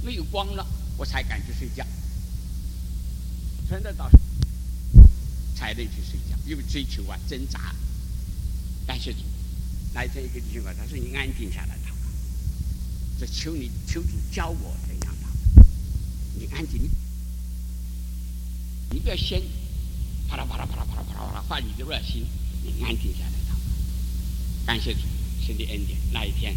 [0.04, 0.64] 没有光了，
[0.96, 1.84] 我才敢去睡觉。
[3.68, 4.08] 真的到
[5.56, 7.74] 才能去睡觉，因为追求啊，挣扎。
[8.86, 9.18] 感谢主。
[9.92, 12.06] 那一天一个弟兄啊，他说：“你安静下来祷告，
[13.18, 15.64] 这求你求主教我怎样祷。
[16.38, 16.88] 你安静，
[18.90, 19.42] 你不要先
[20.32, 22.26] 啪啦啪啦啪啦啪啦啪啦啪啦发你的热心，
[22.64, 23.60] 你安静下来祷告。
[24.64, 25.00] 感谢主，
[25.44, 25.98] 神的恩典。
[26.10, 26.56] 那一天，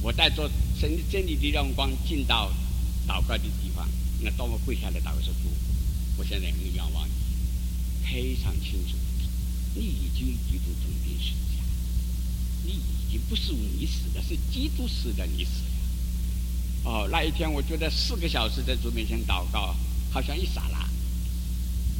[0.00, 0.50] 我带着
[0.80, 2.50] 神的真理的亮光进到
[3.06, 3.86] 祷告的地方，
[4.22, 5.50] 那当我跪下来祷告说主，
[6.16, 7.12] 我现在很仰望你，
[8.02, 8.96] 非常清楚，
[9.74, 11.34] 你已经基督中定是。”
[12.66, 16.90] 你已经不是你死的，是基督死的，你死了。
[16.90, 19.76] 哦，那一天我觉得四个小时在主面前祷告，
[20.10, 20.83] 好像一刹那，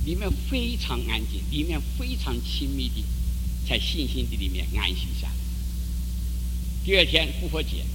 [0.05, 3.05] 里面非常安静，里面非常亲密的，
[3.67, 5.35] 在信心的里面安息下来。
[6.85, 7.87] 第二天复活节，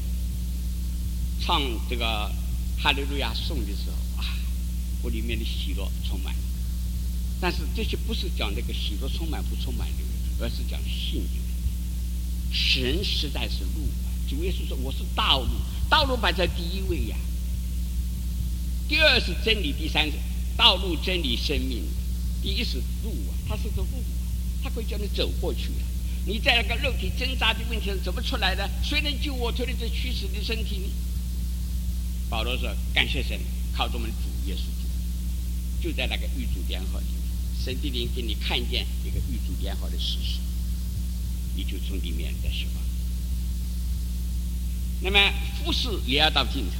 [1.39, 2.33] 唱这个
[2.79, 4.25] 哈利路亚颂的时候，啊，
[5.03, 6.35] 我里面的喜乐充满。
[7.39, 12.51] 但是这些不是讲那个喜乐充满不充满的，而是讲信的。
[12.51, 13.87] 神实在是路，
[14.27, 15.51] 主耶稣说我是道路，
[15.87, 17.15] 道路摆在第一位呀。
[18.87, 20.13] 第二是真理，第三是
[20.57, 21.83] 道路、真理、生命。
[22.41, 24.03] 第一是路啊，它是个路，
[24.63, 25.85] 它可以叫你走过去啊。
[26.25, 28.69] 你在那个肉体挣扎的问题上怎么出来的？
[28.83, 30.87] 谁能救我脱离这屈死的身体呢？
[32.29, 33.39] 保罗说：感谢神，
[33.75, 34.83] 靠着我们主耶稣基
[35.81, 37.05] 督，就在那个玉主联合里，
[37.63, 40.39] 神的灵给你看见一个玉主联合的事实。
[41.55, 42.83] 你就从里面再释放。
[45.01, 46.75] 那么复试也要到尽头。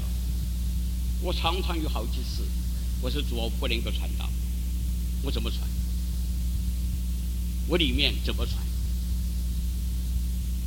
[1.21, 2.47] 我常常有好几次，
[3.01, 4.28] 我说主，我不能够传道，
[5.23, 5.61] 我怎么传？
[7.67, 8.57] 我里面怎么传？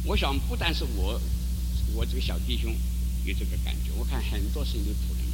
[0.05, 1.21] 我想不但是我，
[1.95, 2.75] 我这个小弟兄
[3.25, 5.25] 有这个感觉，我看很多圣灵仆人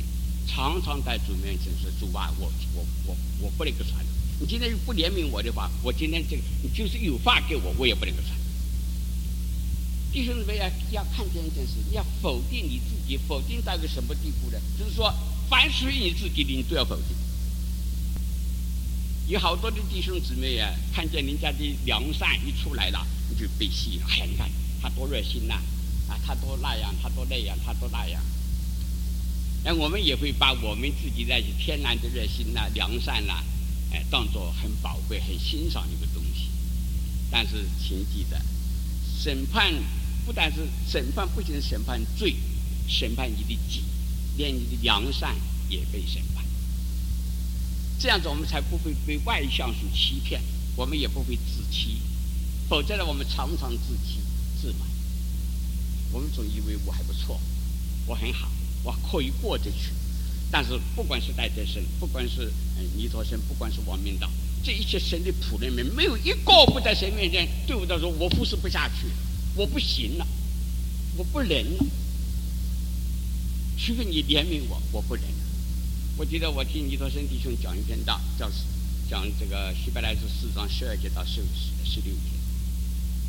[0.46, 4.04] 常常在主面前说：“主啊，我我我我不能够传。
[4.40, 8.36] 你今天不怜悯我的话，我今天这个你就是有话给我，我也不能够传。”
[10.12, 14.58] 弟兄姊妹要要看见一件事，你要否定你自己，否定到个什么地步呢？
[14.78, 15.14] 就是说，
[15.50, 17.16] 凡属于你自己的，你都要否定。
[19.28, 24.06] 有好多的弟兄姊妹啊，看见人家的良善一出来了，你就被吸引了。
[24.08, 25.54] 哎呀，你看他多热心呐，
[26.08, 28.22] 啊，他多那样，他多那样，他多那样。
[29.64, 33.44] 那我们也会把我们自己那些天然的热心呐、良善呐，
[33.92, 36.48] 哎，当做很宝贵、很欣赏的一个东西。
[37.30, 38.40] 但是，请记得，
[39.22, 39.74] 审判
[40.24, 42.34] 不但是审判，不仅审判罪，
[42.86, 43.84] 审判你的己，
[44.38, 45.36] 连你的良善
[45.68, 46.37] 也被审判。
[47.98, 50.40] 这样子，我们才不会被外相所欺骗，
[50.76, 52.00] 我们也不会自欺。
[52.68, 54.20] 否则呢，我们常常自欺
[54.60, 54.88] 自满。
[56.12, 57.40] 我们总以为我还不错，
[58.06, 58.50] 我很好，
[58.82, 59.92] 我可以过得去。
[60.50, 62.52] 但是，不管是戴德生，不管是
[62.96, 64.30] 尼陀生，不管是王明道，
[64.62, 69.06] 这一切神的仆人们，没有一个不在神面前对我他说：“我服侍不下去，
[69.54, 70.26] 我不行了，
[71.16, 71.84] 我不能了。”
[73.76, 75.24] 除非你怜悯我，我不能。
[76.18, 78.50] 我记得我听尼陀生弟兄讲一篇道，叫
[79.08, 82.20] 讲这个希伯来书四章十二节到十十十六节。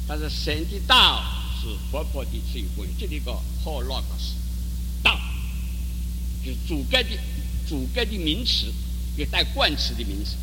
[0.07, 1.23] 他说神的道
[1.61, 2.65] 是活泼的，是有。
[2.99, 3.31] 这里个
[3.63, 4.33] “hologos”
[5.03, 5.15] 道，
[6.43, 7.09] 就是主格的
[7.67, 8.73] 主格的名词，
[9.17, 10.35] 有带冠词的名词。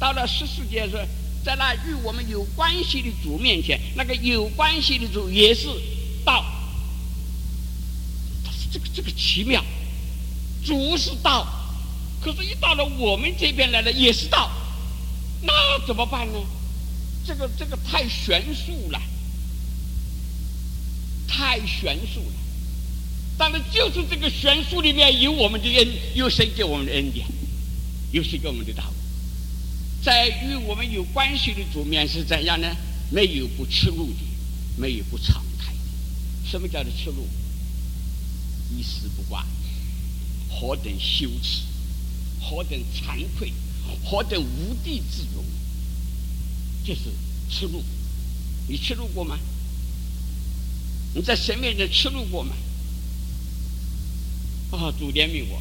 [0.00, 1.00] 到了十四节说，
[1.44, 5.68] 在那与我们有关系的主面前，那个有关系的主也是
[6.24, 6.44] 道。
[8.44, 9.64] 他说这个这个奇妙，
[10.64, 11.46] 主是道。
[12.26, 14.50] 可是，一到了我们这边来了，也是道，
[15.42, 15.52] 那
[15.86, 16.40] 怎么办呢？
[17.24, 19.00] 这个这个太悬殊了，
[21.28, 22.32] 太悬殊了。
[23.38, 27.24] 但是，就是这个悬殊里面有我们的恩，有神给我们的恩典，
[28.10, 28.82] 有谁给我们的道。
[30.02, 32.76] 在与我们有关系的主面是怎样呢？
[33.08, 34.18] 没有不吃路的，
[34.76, 36.50] 没有不敞开的。
[36.50, 37.24] 什么叫做吃路？
[38.76, 39.46] 一丝不挂，
[40.50, 41.62] 何等羞耻！
[42.48, 43.52] 何等惭愧，
[44.04, 45.44] 何等无地自容，
[46.84, 47.10] 就是
[47.50, 47.82] 吃路。
[48.68, 49.36] 你吃路过吗？
[51.12, 52.54] 你在神面前吃路过吗？
[54.70, 55.60] 啊，主怜悯我。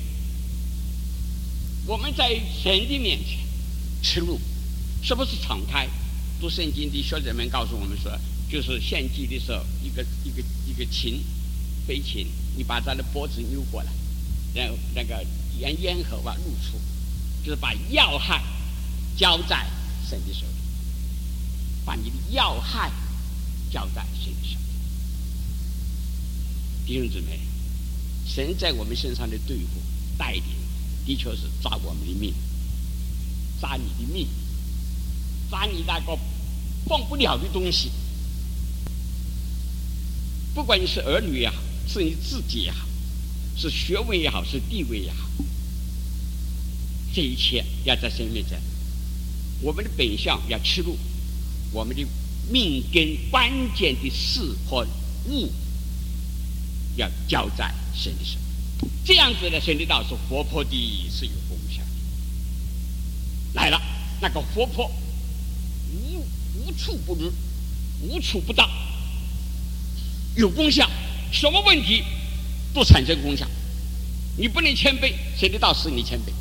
[1.88, 3.40] 我们在神的面前
[4.04, 4.40] 吃路，
[5.02, 5.90] 是不是敞开？
[6.40, 8.12] 读圣经的学者们告诉我们说，
[8.48, 11.24] 就是献祭的时候，一个一个一个琴，
[11.88, 13.92] 飞禽，你把他的脖子扭过来，
[14.54, 15.26] 然后那个。
[15.60, 16.80] 沿咽喉啊，露出，
[17.44, 18.44] 就是把要害
[19.18, 19.66] 交在
[20.08, 20.56] 神的手里，
[21.86, 22.92] 把你的要害
[23.72, 24.66] 交在神的手里。
[26.86, 27.40] 弟兄姊妹，
[28.26, 29.82] 神在我们身上的对付、
[30.18, 30.44] 带领，
[31.06, 32.34] 的确是抓我们的命，
[33.60, 34.28] 抓你的命，
[35.50, 36.18] 抓你那个
[36.88, 37.92] 放不了的东西。
[40.54, 41.56] 不管你是儿女也好，
[41.88, 42.86] 是你自己也好。
[43.58, 45.25] 是学问也好，是地位也好，
[47.16, 48.62] 这一切要在神面前。
[49.62, 50.98] 我们的本相要吃路，
[51.72, 52.06] 我们的
[52.52, 54.86] 命根关键的事和
[55.30, 55.50] 物
[56.98, 58.38] 要交在神的手。
[59.06, 61.88] 这样子呢，神的道是活泼的，是有功效的。
[63.54, 63.82] 来了，
[64.20, 64.92] 那个活泼，
[65.94, 66.26] 无
[66.66, 67.32] 无处不入，
[68.02, 68.70] 无处不到，
[70.36, 70.86] 有功效。
[71.32, 72.04] 什么问题？
[72.74, 73.50] 不产生功效，
[74.36, 76.34] 你不能谦卑，谁的道使你谦卑？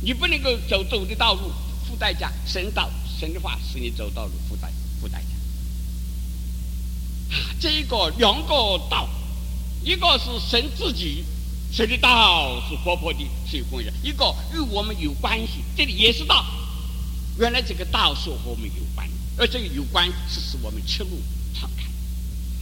[0.00, 1.50] 你不能够走走的道路
[1.86, 5.28] 付代价，神道神的话使你走道路付代付代价。
[7.60, 9.08] 这个两个道，
[9.82, 11.24] 一个是神自己，
[11.72, 13.18] 神的道是活泼的，
[13.50, 16.44] 是有功效；一个与我们有关系，这里也是道。
[17.38, 21.20] 原来这个道是和我们有关，而这个有关是使我们吃路
[21.54, 21.84] 敞开。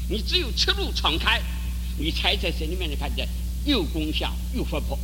[0.08, 1.42] 你只有吃路敞开。
[1.98, 3.26] 你才在神里面能看见
[3.64, 4.98] 有功效又活泼，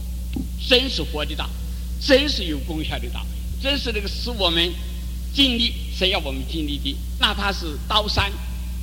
[0.68, 1.48] 真是活的道，
[2.04, 3.24] 真是有功效的道，
[3.62, 4.72] 真是那个使我们
[5.32, 8.32] 尽力，谁要我们尽力的，哪怕是刀山，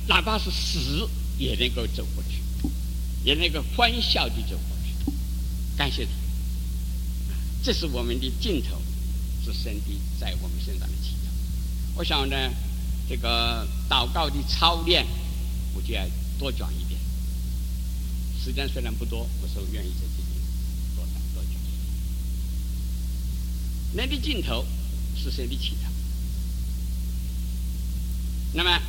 [0.08, 1.08] 哪怕是死，
[1.38, 2.40] 也能够走过去，
[3.22, 5.12] 也能够欢笑地走过去。
[5.76, 6.10] 感谢主，
[7.62, 8.80] 这是我们的尽头，
[9.44, 11.28] 是神的在我们身上的祈祷。
[11.96, 12.36] 我想呢，
[13.08, 15.06] 这个祷告的操练，
[15.74, 16.02] 我就要
[16.38, 16.98] 多讲一点。
[18.42, 20.40] 时间虽然不多，我是愿意讲在这里
[20.96, 21.52] 多讲多讲。
[23.94, 24.64] 人的尽头
[25.16, 25.90] 是谁的起头？
[28.52, 28.80] 那么，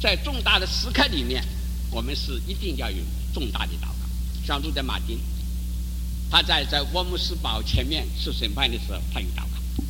[0.00, 1.44] 在重大的时刻里面，
[1.90, 3.02] 我们是一定要有
[3.32, 4.08] 重大的祷告。
[4.46, 5.20] 像路德马丁，
[6.30, 9.84] 他在在沃姆斯堡前面受审判的时候，他有祷告。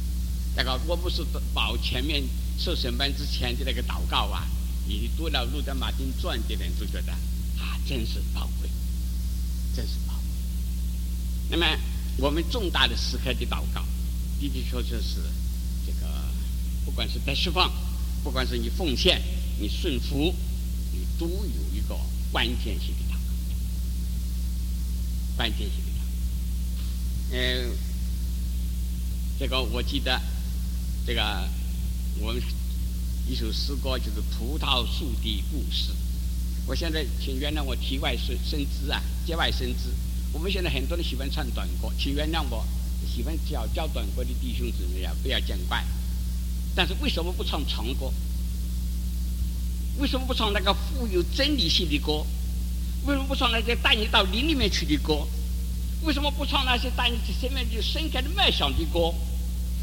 [0.57, 2.25] 那个沃姆斯堡前面
[2.59, 4.47] 受审判之前的那个祷告啊。
[4.87, 8.71] 你读了《路德马丁传》的人都觉得啊，真是宝贵，
[9.77, 10.23] 真是宝贵。
[11.51, 11.67] 那么
[12.19, 13.85] 我们重大的时刻的祷告，
[14.41, 15.17] 的的确确是
[15.87, 16.07] 这个，
[16.85, 17.73] 不管是在释放，
[18.23, 19.23] 不管是你奉献、
[19.59, 20.35] 你顺服，
[20.93, 21.99] 你都有一个
[22.31, 23.19] 关键性的祷告，
[25.37, 27.37] 关键性的祷告。
[27.37, 27.77] 嗯，
[29.39, 30.21] 这个我记得，
[31.07, 31.49] 这个
[32.21, 32.43] 我们。
[33.31, 35.93] 一首诗歌就是《葡萄树的故事》。
[36.65, 39.91] 我现在请原谅我题外生生枝啊，节外生枝。
[40.39, 42.65] 我们现在很多人喜欢唱短歌，请原谅我
[43.13, 45.85] 喜欢教教短歌的弟兄姊妹啊，不要见怪。
[46.77, 48.13] 但是为什么不唱长歌？
[49.99, 52.25] 为什么不唱那个富有真理性的歌？
[53.05, 55.27] 为什么不唱那些带你到林里面去的歌？
[56.05, 59.13] 为什么不唱那些带你去生命就深刻的梦想的歌？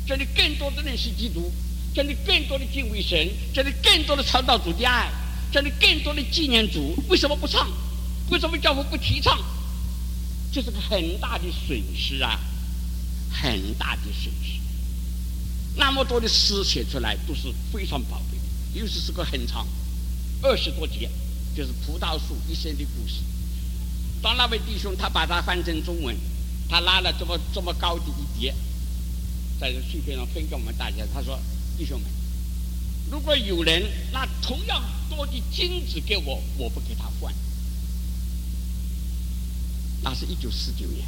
[0.07, 1.51] 这里更多的认识基督。
[1.93, 5.11] 这里更多的敬畏神，这里更多的传道主的爱，
[5.51, 6.95] 这里更多的纪念主。
[7.09, 7.69] 为什么不唱？
[8.29, 9.37] 为什么教父不提倡？
[10.55, 12.39] 这是个很大的损失啊，
[13.29, 14.57] 很大的损失。
[15.75, 19.67] 那么多的诗写出来都是非常宝贵的，尤其是个很长，
[20.41, 21.11] 二十多节，
[21.53, 23.15] 就是葡萄树一生的故事。
[24.21, 26.15] 当那位弟兄他把它翻成中文，
[26.69, 28.55] 他拉了这么这么高的一叠，
[29.59, 31.37] 在这碎片上分给我们大家，他说。
[31.77, 32.09] 弟兄们，
[33.11, 33.83] 如果有人
[34.13, 37.35] 拿同样多的金子给我，我不给他换。
[40.05, 41.03] 那是一九四九年，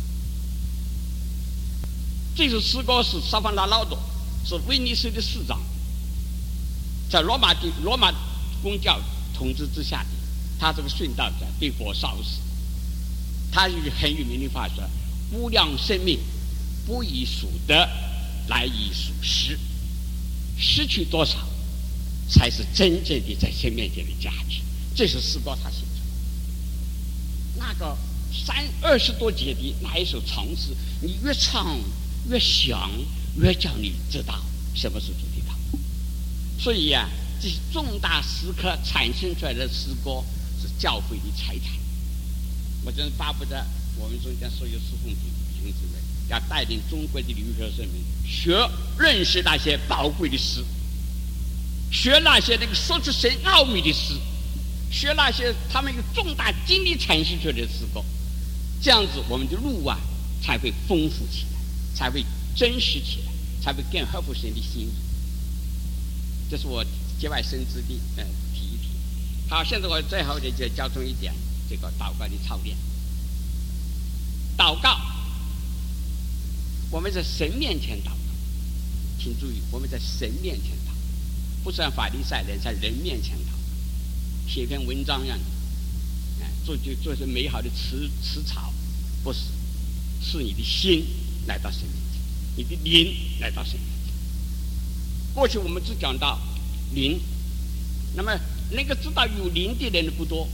[2.35, 3.95] 这首诗歌是沙凡拉劳多，
[4.43, 5.61] 是威尼斯的市长，
[7.07, 8.11] 在罗马的罗马
[8.63, 8.99] 公教
[9.35, 10.09] 统治之下的，
[10.59, 12.39] 他这个殉道者被火烧死。
[13.51, 14.83] 他有很有名的话说
[15.31, 16.19] ：“无量生命，
[16.87, 17.87] 不以数得，
[18.47, 19.59] 来以数失。”
[20.57, 21.37] 失去多少，
[22.27, 24.59] 才是真正的在神面前的价值？
[24.95, 25.87] 这是诗歌他写的。
[27.57, 27.95] 那个
[28.31, 31.77] 三二十多节的那一首长诗，你越唱
[32.29, 32.91] 越想，
[33.39, 34.39] 越叫你知道
[34.75, 35.53] 什么是主题祷。
[36.61, 37.09] 所以呀，
[37.41, 40.23] 这些重大时刻产生出来的诗歌
[40.61, 41.73] 是教会的财产。
[42.83, 43.65] 我真巴不得
[43.97, 46.01] 我们中间所有师兄弟兄姊妹。
[46.29, 48.51] 要带领中国的留学生们学
[48.99, 50.61] 认识那些宝贵的诗，
[51.89, 54.13] 学那些那个说出神奥秘的诗，
[54.91, 58.03] 学那些他们有重大经历产生出来的诗歌，
[58.81, 59.99] 这样子我们的路啊
[60.41, 61.59] 才会丰富起来，
[61.95, 62.23] 才会
[62.55, 64.91] 真实起来，才会更合乎神的心意。
[66.49, 66.85] 这是我
[67.19, 68.23] 节外生枝的呃
[68.53, 68.87] 提一提。
[69.49, 71.33] 好，现在我最后的就交通一点
[71.69, 72.77] 这个祷告的操练，
[74.57, 74.99] 祷告。
[76.89, 78.11] 我们在神面前祷告，
[79.19, 80.91] 请注意，我们在神面前祷，
[81.63, 83.51] 不是在法利赛人，在人面前祷。
[84.47, 85.43] 写篇文章样，哎，
[86.67, 88.73] 做就做些美好的词词草，
[89.23, 89.39] 不是，
[90.21, 91.05] 是你的心
[91.45, 92.21] 来到神面前，
[92.57, 94.13] 你的灵来到神面前。
[95.33, 96.37] 过去我们只讲到
[96.93, 97.21] 灵，
[98.17, 98.37] 那么
[98.71, 100.45] 那个知道有灵的人不多，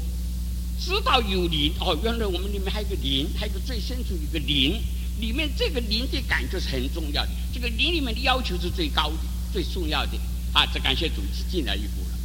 [0.80, 4.80] 知道有灵哦，原来我们里面还有个灵，还有个最深处一个灵。
[5.20, 9.18] 里面这个灵的感觉是很重要的，这个灵里面的要求是最高的、
[9.52, 10.12] 最重要的
[10.54, 10.64] 啊！
[10.72, 12.18] 这感谢主是进来一步了，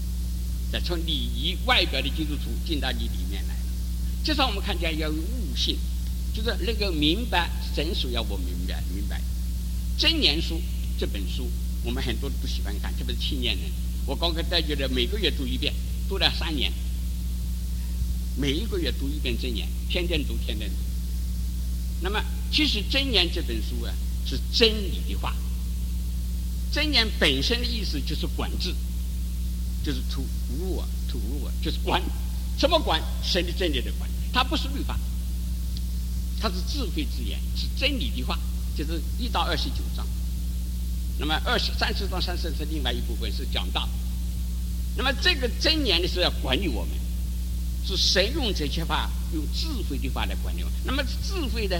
[0.72, 3.42] 再从礼仪外表的基督徒进到你里面
[4.24, 5.78] 至少我们看见要有悟性，
[6.34, 9.20] 就是那个明白神所要我明白明白。
[9.96, 10.60] 真言书
[10.98, 11.50] 这本书，
[11.84, 13.70] 我们很多都喜欢看，特别是青年人。
[14.06, 15.72] 我刚刚带觉得每个月读一遍，
[16.08, 16.72] 读了三年，
[18.36, 20.76] 每一个月读一遍真言，天天读，天天读。
[22.02, 22.22] 那么。
[22.50, 23.94] 其实《真言》这本书啊，
[24.24, 25.36] 是真理的话。
[26.72, 28.74] 真言本身的意思就是管制，
[29.84, 30.24] 就是吐
[30.58, 32.02] 入啊，吐入啊，就是管。
[32.58, 33.02] 什么管？
[33.22, 34.07] 神的真理的管。
[34.32, 34.98] 它不是律法，
[36.40, 38.38] 它是智慧之言，是真理的话。
[38.76, 40.06] 就是一到二十九章。
[41.18, 43.88] 那么二十三十章、三十是另外一部分是讲道。
[44.96, 46.94] 那么这个真言的是要管理我们，
[47.84, 50.78] 是神用这些话，用智慧的话来管理我们。
[50.84, 51.76] 那么智慧呢？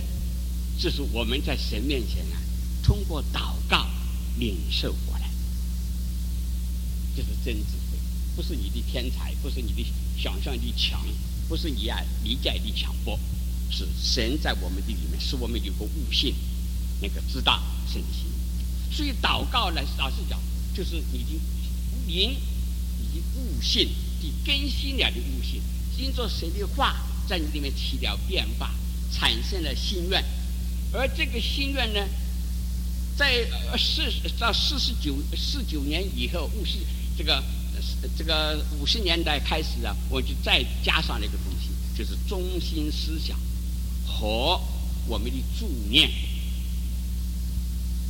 [0.81, 2.41] 这是我们在神面前啊，
[2.83, 3.87] 通过祷告
[4.39, 5.31] 领受过来，
[7.15, 7.99] 这是真智慧，
[8.35, 9.87] 不是你的天才，不是你的
[10.21, 11.01] 想象力强，
[11.49, 13.19] 不是你啊理解力强，不
[13.71, 16.35] 是神在我们的里面，使我们有个悟性，
[17.01, 18.29] 那个知道神的心。
[18.91, 20.41] 所以祷告呢，老实讲，
[20.75, 21.41] 就是你的
[22.07, 22.37] 灵，
[23.01, 23.89] 你的悟性
[24.21, 25.63] 的更新了的悟性，
[25.97, 26.97] 经着神的话
[27.27, 28.75] 在你里面起了变化，
[29.11, 30.25] 产生了心愿。
[30.93, 32.09] 而这个心愿呢，
[33.17, 33.47] 在
[33.77, 36.81] 四到四十九四九年以后，悟性
[37.17, 37.45] 这个
[38.17, 43.39] 这个五十年代开始啊，我就再加上了一个东西，就是中心思想
[44.07, 44.61] 和
[45.07, 46.11] 我们的助念。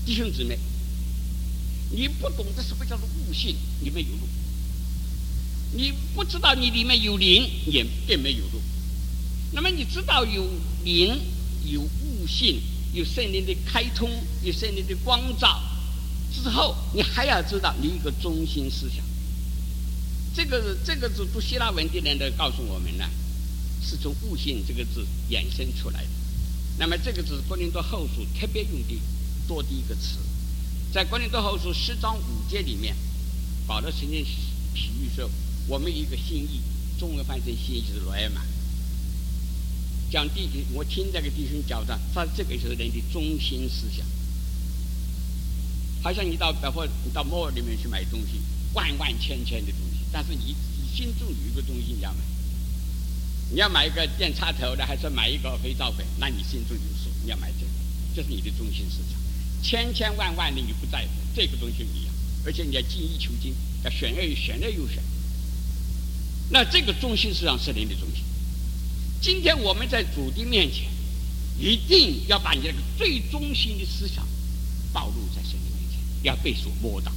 [0.04, 0.58] 弟兄姊妹，
[1.90, 4.26] 你不懂得什么叫做悟性，你没有路；
[5.72, 8.60] 你不知道你里面有灵，也并没有路。
[9.52, 10.46] 那么你知道有
[10.84, 11.18] 灵、
[11.64, 12.60] 有悟性、
[12.92, 14.10] 有圣灵的开通、
[14.42, 15.62] 有圣灵的光照
[16.30, 19.07] 之后，你还要知道你一个中心思想。
[20.34, 23.04] 这个这个字读希腊文的人都告诉我们呢，
[23.82, 26.08] 是从“悟性”这个字衍生出来的。
[26.78, 29.00] 那么这个字《哥林多后书》特别用的
[29.48, 30.18] 多的一个词，
[30.92, 32.94] 在《哥林多后书》十章五节里面，
[33.66, 34.24] 保罗曾经
[34.72, 35.28] 比喻说，
[35.66, 36.60] 我们一个心意，
[37.00, 38.42] 中文翻译成心意就是罗埃玛。
[40.10, 44.06] 讲弟兄，我听这个弟兄讲的，他这个就是人的中心思想。
[46.00, 48.40] 好像你到百货、你到 mall 里面去买东西，
[48.72, 49.87] 万万千千的东西。
[50.10, 52.18] 但是你你心中有一个东西你要买，
[53.50, 56.04] 你要买一个电插头的，还是买一个肥皂粉？
[56.18, 57.72] 那你心中有数，你要买这个，
[58.14, 59.18] 这是你的中心思想。
[59.62, 63.54] 千千万万的你不在乎，这个东西一样，而且你要精益求精，
[63.84, 65.02] 要选而选而又选。
[66.50, 68.24] 那这个中心思想是你的中心。
[69.20, 70.88] 今天我们在主的面前，
[71.58, 74.26] 一定要把你那个最中心的思想
[74.92, 77.12] 暴露在神的面前，要被所摸到，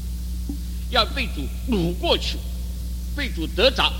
[0.89, 2.37] 要被主掳过去。
[3.15, 3.91] 被主得着，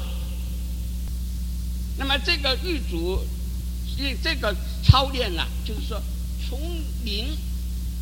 [1.98, 3.20] 那么这个狱主，
[3.98, 6.02] 这这个操练呢，就是说
[6.48, 6.60] 从
[7.04, 7.28] 灵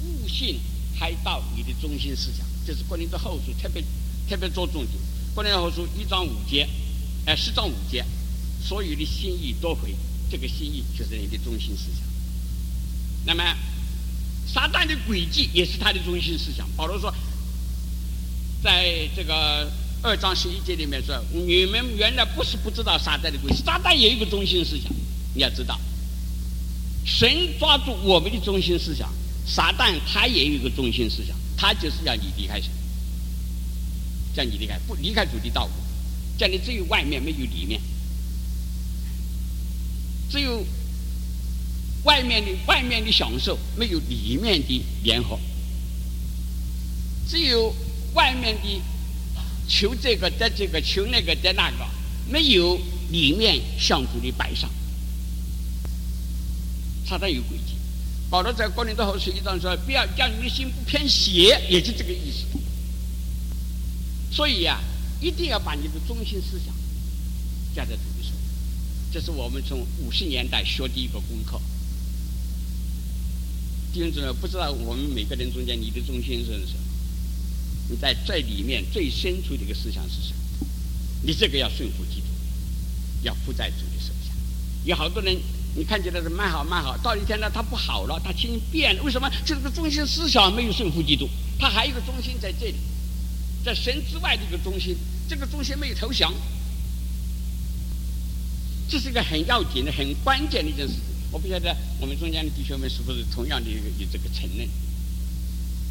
[0.03, 0.59] 悟性
[0.97, 3.83] 开到你的中心思想，这是《关林的后书》特别
[4.29, 4.91] 特别着重的，
[5.33, 6.69] 《关林后书》一章五节，
[7.25, 8.05] 哎，十章五节，
[8.61, 9.95] 所有的心意多回，
[10.29, 12.03] 这个心意就是你的中心思想。
[13.25, 13.43] 那么
[14.45, 16.69] 撒旦的诡计也是他的中心思想。
[16.77, 17.11] 保罗说，
[18.63, 19.71] 在这个。
[20.01, 24.89] 二章十一节里面说：“你们原来不是不知道撒旦的鬼，撒旦也有一个中心思想，
[25.33, 25.77] 你要知道。
[27.03, 27.29] 神
[27.59, 29.13] 抓住我们的中心思想，
[29.45, 32.71] 撒旦他也有一个中心思想，他就是要你离开神，
[34.33, 35.71] 叫你离开不离开主的道路，
[36.37, 37.81] 叫你只有外面没有里面，
[40.31, 40.65] 只有
[42.05, 45.37] 外面的外面的享受，没有里面的联合，
[47.27, 47.75] 只有
[48.13, 48.81] 外面的。”
[49.69, 51.87] 求这个得这个，求那个得那个，
[52.27, 52.77] 没有
[53.11, 54.69] 里面向主的摆上，
[57.05, 57.77] 他都有诡计。
[58.29, 62.45] 保罗在《哥林多后书》一章说：“不要叫你的心不偏邪”，也就这个意思。
[64.31, 64.79] 所以呀，
[65.21, 66.73] 一定要把你的中心思想
[67.75, 68.31] 加在主的手。
[69.11, 71.59] 这是我们从五十年代学的一个功课。
[73.91, 76.88] 弟兄姊妹，不知道我们每个人中间，你的中心是什么？
[77.89, 80.67] 你在最里面最深处的一个思想是什么？
[81.23, 82.27] 你这个要顺服基督，
[83.23, 84.31] 要负在主的手下。
[84.85, 85.35] 有好多人，
[85.75, 89.01] 你看起来是蛮好蛮好，到一天呢他不好了，他心变了。
[89.03, 89.27] 为什么？
[89.43, 91.27] 就这个中心思想没有顺服基督，
[91.59, 92.75] 他还有一个中心在这里，
[93.65, 94.95] 在神之外的一个中心，
[95.27, 96.33] 这个中心没有投降。
[98.87, 101.01] 这是一个很要紧的、很关键的一件事情。
[101.31, 103.77] 我不晓得我们中间的弟兄们是不是同样的有
[104.11, 104.67] 这个承认？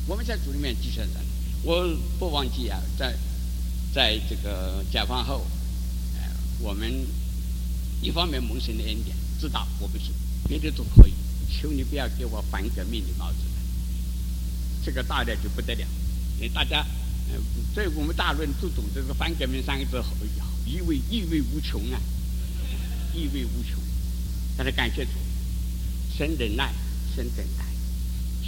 [0.06, 1.27] 我们在主里面继续在。
[1.62, 3.16] 我不忘记啊，在
[3.92, 5.44] 在这个解放后，
[6.16, 6.30] 哎，
[6.60, 7.06] 我们
[8.00, 10.12] 一方面蒙神的恩典，知道我不行，
[10.46, 11.12] 别的都可以，
[11.50, 13.38] 求你不要给我反革命的帽子。
[14.84, 15.86] 这个大的就不得了，
[16.36, 16.86] 因为大家，
[17.30, 17.42] 嗯，
[17.74, 20.02] 在我们大陆都懂这个反革命三个字，
[20.64, 22.00] 意味意味无穷啊，
[23.12, 23.82] 意味无穷。
[24.56, 25.10] 但是感谢主，
[26.16, 26.72] 先忍耐，
[27.14, 27.64] 先等待，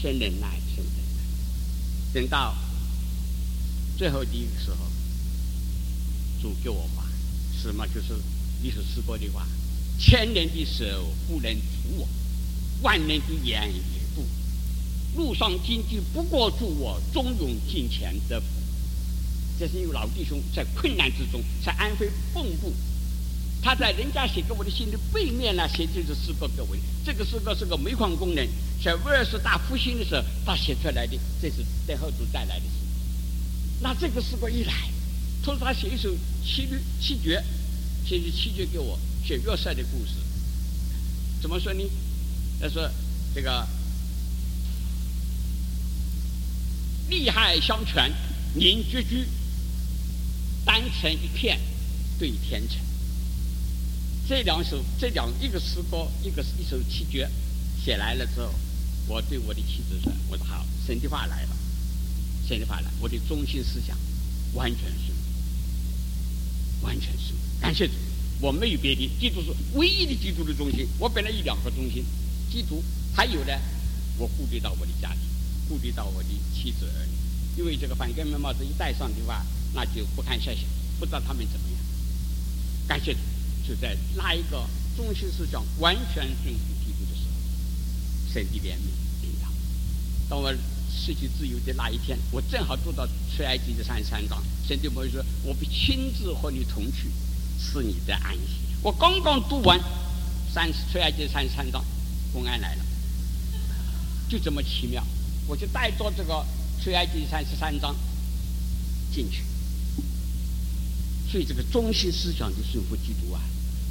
[0.01, 2.55] 先忍耐，先等待，等到。
[4.01, 4.79] 最后的一个时候，
[6.41, 7.05] 主给我话，
[7.53, 8.15] 什么就是
[8.63, 9.47] 一首诗歌的话：
[9.99, 12.09] 千年的手不能阻我，
[12.81, 13.83] 万年的眼也
[14.15, 14.25] 不。
[15.21, 18.43] 路上荆棘不过助我，忠勇进前的。
[19.59, 22.73] 这是因为老弟兄在困难之中，在安徽蚌埠，
[23.61, 26.69] 他在人家写给我的信的背面呢，写这首诗歌给我。
[27.05, 28.49] 这个诗歌是个煤矿工人
[28.83, 32.65] 在威尔士大复兴的时候他写出来的，这是最后主带来的。
[33.83, 34.73] 那这个诗歌一来，
[35.43, 36.15] 他说他写一首
[36.45, 37.43] 七律七绝，
[38.07, 40.13] 写一七绝给我写约瑟的故事。
[41.41, 41.83] 怎么说呢？
[42.61, 42.91] 他说
[43.35, 43.67] 这个
[47.09, 48.13] 利害相权，
[48.55, 49.27] 凝绝居，
[50.65, 51.59] 丹成一片
[52.19, 52.79] 对天成。
[54.29, 57.29] 这两首这两一个诗歌，一个一首七绝，
[57.83, 58.55] 写来了之后，
[59.07, 61.57] 我对我的妻子说：“我说好，神的话来了。”
[62.51, 63.97] 现在话了，我的中心思想
[64.55, 65.13] 完全是，
[66.83, 67.93] 完全是感谢主，
[68.41, 70.85] 我没有别的，基督是唯一的基督的中心。
[70.99, 72.05] 我本来有两个中心，
[72.51, 72.83] 基督，
[73.15, 73.53] 还有呢，
[74.19, 75.21] 我顾虑到我的家庭，
[75.69, 77.13] 顾虑到我的妻子儿女。
[77.57, 80.65] 因为这个反革命帽子一戴上的话，那就不堪设想，
[80.99, 81.79] 不知道他们怎么样。
[82.89, 83.21] 感谢主，
[83.69, 88.91] 就在那一个中心思想完全顺服基督的时候，神的怜悯
[89.23, 89.49] 领导。
[90.29, 90.53] 当我
[90.91, 97.11] 失去自由的那一天，我正好读到出埃及的三十三章，神就不会说：“我必亲自和你同去，
[97.59, 99.79] 赐你的安息。”我刚刚读完
[100.53, 101.85] 三十出埃及三十三章，
[102.33, 102.85] 公安来了，
[104.29, 105.05] 就这么奇妙，
[105.47, 106.45] 我就带着这个。
[106.83, 107.95] 出埃及三十三章
[109.13, 109.45] 进去，
[111.31, 113.43] 所以这个中心思想的顺服基督啊，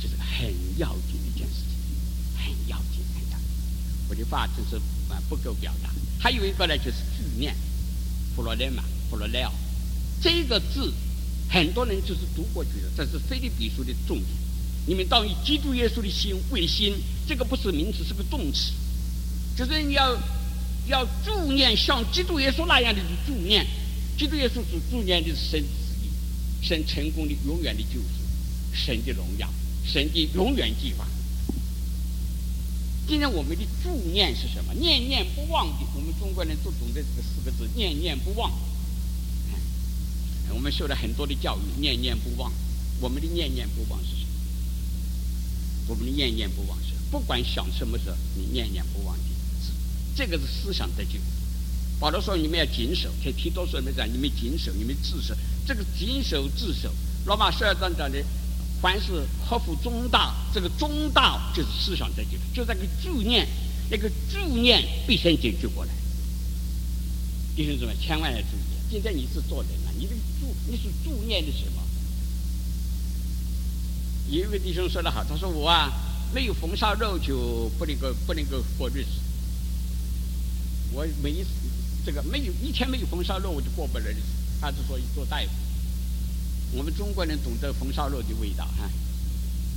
[0.02, 1.78] 就是很要紧的一件事情，
[2.36, 3.38] 很要紧很要。
[4.10, 5.90] 我的话就是啊不够表达。
[6.20, 7.56] 还有一个呢，就是字念，
[8.36, 9.54] 弗罗雷玛，弗罗雷奥，
[10.22, 10.94] 这个字
[11.50, 14.28] 很多人就是读过去的，这是菲利比书的重点。
[14.86, 16.96] 你们当以基督耶稣的心为心，
[17.28, 18.72] 这个不是名词，是个动词，
[19.58, 20.18] 就是你要。
[20.88, 23.64] 要助念像基督耶稣那样的去助念，
[24.18, 25.68] 基督耶稣所助念的是神旨
[26.02, 28.08] 意，神成功的永远的救赎，
[28.74, 29.48] 神的荣耀，
[29.86, 31.06] 神的永远计划。
[33.10, 34.74] 今天我们的助念是什么？
[34.76, 38.52] 念念不忘的，我们中国人都懂得这个四个字：念念不忘。
[40.54, 42.54] 我们受了很多的教育，念念不忘。
[43.00, 44.28] 我们的念念不忘是什么？
[45.88, 49.18] 我们的念念不忘是不管想什么时候，你念念不忘。
[50.16, 51.14] 这个是思想得救。
[52.00, 55.36] 保罗说：“你们要谨守。”提提多说：“没讲，你们谨守，你们自守。
[55.66, 56.94] 这个谨守自守，
[57.26, 58.24] 罗马十二章讲的，
[58.82, 63.48] 凡是合乎中道，这个中道就是思想得救，就那个助念，
[63.90, 65.92] 那个助念必先解决过来。
[67.56, 71.84] 弟兄姊妹，千万要注意，今天你是做人了，你的助你是助念的什么？
[74.30, 75.92] 有一位弟兄说的好，他说：“我啊，
[76.34, 79.10] 没有焚烧肉就不能够不能够过日子。”
[80.94, 81.50] 我每一次
[82.06, 84.22] 这个没有一天没有红烧肉，我就过不了日子。
[84.62, 85.50] 他是说做大夫，
[86.72, 88.90] 我们中国人懂得红烧肉的味道哈。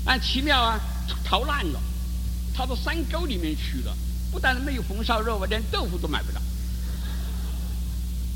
[0.04, 0.80] 但奇妙啊，
[1.24, 1.80] 逃烂了，
[2.54, 3.96] 逃到山沟里面去了。
[4.30, 6.40] 不但没有红烧肉，我连豆腐都买不到。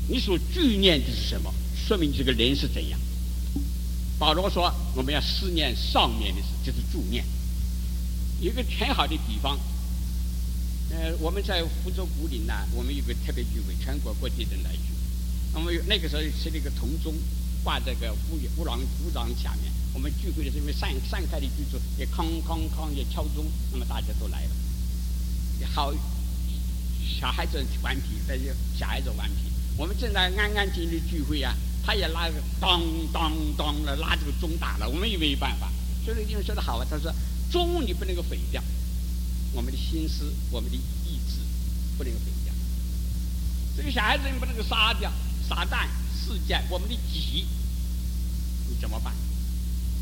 [0.07, 1.53] 你所惧念的是什么？
[1.75, 2.99] 说明这个人是怎样。
[4.19, 7.25] 保罗说，我们要思念上面的事，就是助念。
[8.39, 9.59] 一个很好的比方。
[10.89, 14.79] 呃，我们在福州古岭呢，我们有个特别聚会，全国各地人来聚。
[15.53, 17.13] 那么有那个时候是那个铜钟
[17.63, 24.51] 挂在个屋屋廊屋廊下面，我们聚会的时候，因为散散开的居住也哐哐哐也敲钟，那么大家都来了。
[25.73, 25.93] 好，
[27.19, 29.51] 小孩子顽皮，那些小孩子顽皮。
[29.77, 31.53] 我们正在安安静静聚会啊，
[31.85, 32.81] 他也拉个当
[33.11, 35.71] 当当的拉这个钟打了，我们也没有办法。
[36.03, 37.13] 所以那个地方说的好啊，他说
[37.51, 38.63] 钟你不能够毁掉。
[39.53, 41.39] 我们的心思，我们的意志，
[41.97, 42.53] 不能毁掉。
[43.75, 45.11] 这个小孩子你不能够杀掉，
[45.47, 45.87] 撒旦、
[46.27, 47.45] 世界，我们的己，
[48.69, 49.13] 你怎么办？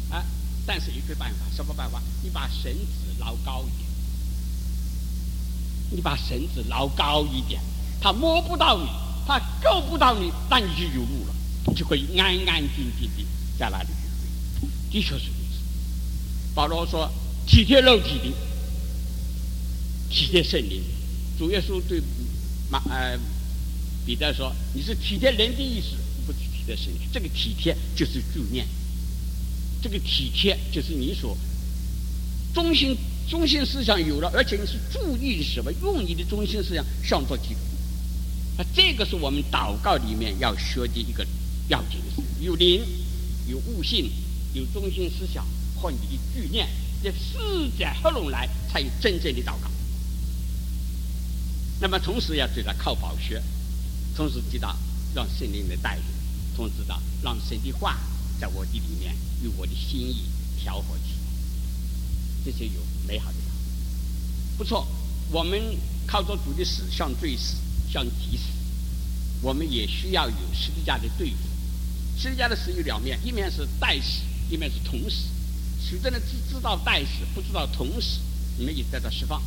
[0.09, 0.25] 啊！
[0.65, 2.01] 但是有个办法，什么办法？
[2.23, 3.89] 你把绳子捞高一点，
[5.91, 7.61] 你把绳子捞高一点，
[8.01, 8.89] 他摸不到你，
[9.27, 11.35] 他够不到你，那你就有路了，
[11.67, 13.25] 你就可以安安静静的
[13.59, 13.89] 在那里。
[14.91, 15.59] 的确是如此。
[16.55, 17.11] 保罗说
[17.45, 18.33] ：“体贴肉体的。”
[20.09, 20.81] 体贴圣灵，
[21.37, 22.01] 主耶稣对
[22.69, 23.19] 马呃
[24.05, 25.97] 彼得说：“你是体贴人的意思，
[26.65, 26.89] 不是。
[27.11, 28.67] 这个体贴就是助念，
[29.81, 31.37] 这个体贴就是你所
[32.53, 32.97] 中心
[33.29, 35.71] 中心思想有了，而且你是注意的什么？
[35.81, 37.59] 用你的中心思想向着基督。
[38.57, 41.25] 啊，这个是我们祷告里面要学的一个
[41.67, 42.81] 要紧的事：有灵，
[43.47, 44.09] 有悟性，
[44.53, 45.45] 有中心思想
[45.75, 46.67] 和你的具念，
[47.03, 49.69] 这四者合拢来，才有真正的祷告。”
[51.81, 53.43] 那么同时要知道靠宝学，
[54.15, 54.73] 同时知道
[55.13, 56.03] 让圣灵的带领，
[56.55, 57.97] 通知道让神的话
[58.39, 60.23] 在我的里面与我的心意
[60.57, 63.37] 调和起来，这些有美好的
[64.57, 64.87] 不错，
[65.31, 65.59] 我们
[66.07, 67.55] 靠着主的死向罪死，
[67.91, 68.43] 向己死，
[69.41, 71.37] 我们也需要有十字架的对付。
[72.17, 75.27] 十字架的死有两面，一面是代死，一面是同死。
[75.79, 78.19] 许多人只知道代死，不知道同死，
[78.57, 79.41] 你们也得到释放。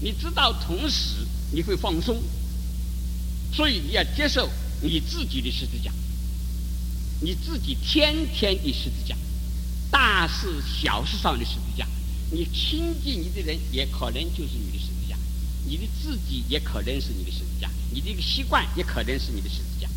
[0.00, 2.22] 你知道同时你会放松，
[3.52, 4.48] 所以你要接受
[4.80, 5.92] 你自己的十字架，
[7.22, 9.16] 你自己天天的十字架，
[9.90, 11.86] 大事小事上的十字架，
[12.32, 15.16] 你亲近你的人也可能就是你的十字架，
[15.64, 19.88] 你的自己也可能是你的十字架，你的一个习惯也可能是你的十字架。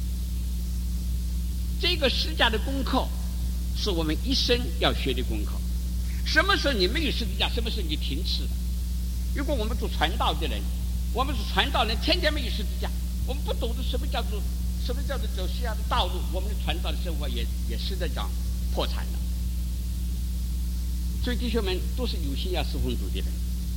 [1.81, 3.07] 这个十字架的功课
[3.75, 5.59] 是我们一生要学的功课。
[6.25, 7.49] 什么时候你没有十字架？
[7.49, 8.49] 什么时候你停止了？
[9.33, 10.61] 如果我们做传道的人，
[11.11, 12.89] 我们是传道人，天天没有十字架，
[13.25, 14.39] 我们不懂得什么叫做
[14.85, 18.29] 什么叫做走西亚的道路，我们的传道的生活也也是在讲
[18.73, 19.19] 破产了。
[21.23, 23.25] 所以弟兄们都是有心要侍奉主的人，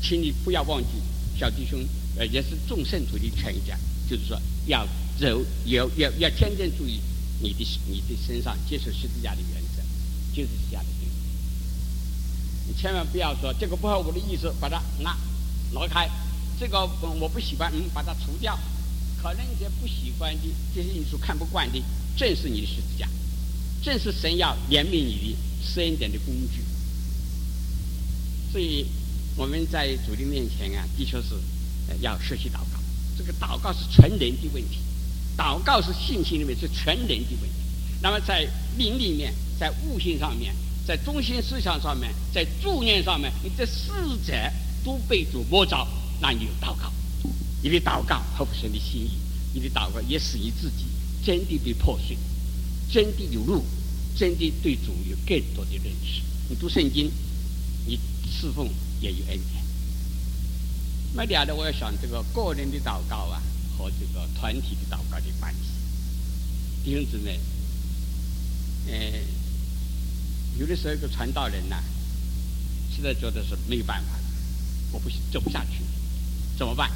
[0.02, 0.88] 请你不要忘记，
[1.38, 1.80] 小弟兄
[2.16, 3.78] 呃也是众圣徒的全家，
[4.08, 4.86] 就是说要
[5.18, 7.00] 走，要要要天天注意
[7.40, 9.82] 你的你的身上接受十字架的原则，
[10.34, 10.90] 就是这样的。
[12.66, 15.16] 你千万不要说这个不合我的意思，把它拿
[15.72, 16.06] 挪开。
[16.60, 16.84] 这个
[17.18, 18.58] 我不喜欢，嗯，把它除掉。
[19.20, 20.40] 可能一些不喜欢的
[20.74, 21.82] 这些因素看不惯的，
[22.16, 23.08] 正是你的十字架，
[23.82, 26.62] 正是神要怜悯你的施恩典的工具。
[28.52, 28.86] 所以
[29.36, 31.34] 我们在主的面前啊，的确是
[32.00, 32.78] 要学习祷告。
[33.16, 34.78] 这个祷告是全人的问题，
[35.36, 37.56] 祷告是信心里面是全人的问题。
[38.00, 40.54] 那么在灵里面，在悟性上面。
[40.86, 43.92] 在中心思想上面，在助念上面，你这四
[44.26, 44.32] 者
[44.82, 45.86] 都被主摸着，
[46.18, 46.90] 那你有祷告，
[47.62, 49.10] 你的祷告合乎神的心意，
[49.52, 50.86] 你的祷告也使你自己
[51.24, 52.16] 真的被破碎，
[52.90, 53.64] 真的有路，
[54.16, 56.22] 真的对主有更多的认识。
[56.48, 57.10] 你读圣经，
[57.86, 57.98] 你
[58.30, 58.68] 侍奉
[59.00, 59.64] 也有恩典。
[61.14, 63.42] 那两的，我要想这个个人的祷告啊，
[63.76, 65.60] 和这个团体的祷告的关系，
[66.84, 67.40] 弟兄姊妹，
[68.86, 69.38] 嗯。
[70.58, 71.76] 有的时候，一个传道人呐，
[72.90, 74.24] 实在觉得是没有办法了，
[74.90, 75.84] 我不走不下去，
[76.56, 76.90] 怎么办？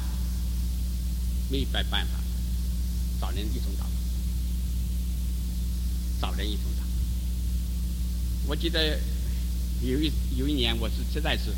[1.53, 2.19] 没有办法，
[3.21, 3.85] 找人一同祷，
[6.19, 6.83] 找人一同祷。
[8.47, 8.99] 我记得
[9.83, 11.53] 有一有一年，我是实在是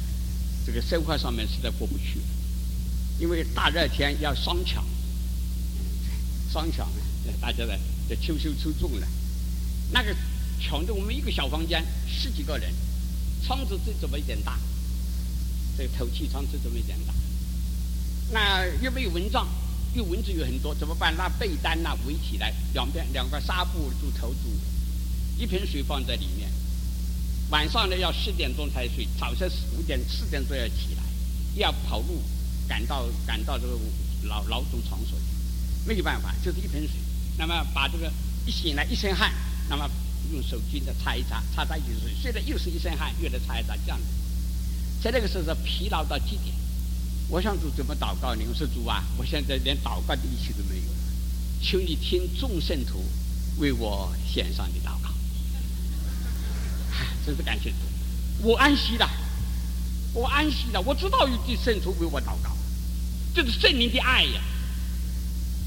[0.66, 2.20] 这个生活上面实在过不去，
[3.20, 4.86] 因为大热天要双抢，
[6.52, 6.90] 双抢，
[7.40, 7.80] 大家在
[8.10, 9.08] 在秋收秋种了，
[9.94, 10.14] 那个。
[10.58, 12.74] 抢着我们一个小房间，十几个人，
[13.44, 14.58] 窗子就这么一点大，
[15.78, 17.14] 这个透气窗子这么一点大，
[18.32, 19.46] 那又没有蚊帐，
[19.96, 21.16] 又蚊子有很多，怎么办？
[21.18, 24.50] 拿被单呐围起来，两边两块纱布住头住，
[25.38, 26.50] 一瓶水放在里面。
[27.50, 31.04] 晚上呢要十点钟才睡，早上五点四点钟要起来，
[31.56, 32.22] 要跑路，
[32.68, 33.80] 赶到赶到这个
[34.24, 35.26] 劳劳动场所去，
[35.88, 36.92] 没有办法，就是一瓶水。
[37.38, 38.12] 那么把这个
[38.46, 39.34] 一醒来一身汗，
[39.70, 39.90] 那么。
[40.34, 44.06] 用手巾的擦一擦，擦擦就是，睡得又是一身汗，又得擦一擦，这样子。
[45.00, 46.56] 在那个时候是疲劳到极点。
[47.28, 48.36] 我想主怎么祷告？
[48.36, 50.98] 你说主啊，我现在连祷告的力气都没有了，
[51.62, 53.04] 求你听众圣徒
[53.58, 55.10] 为我献上的祷告。
[57.26, 57.78] 真是感谢主，
[58.42, 59.10] 我安息了，
[60.14, 60.80] 我安息了。
[60.82, 62.56] 我知道有的圣徒为我祷告，
[63.34, 64.42] 这是圣灵的爱呀，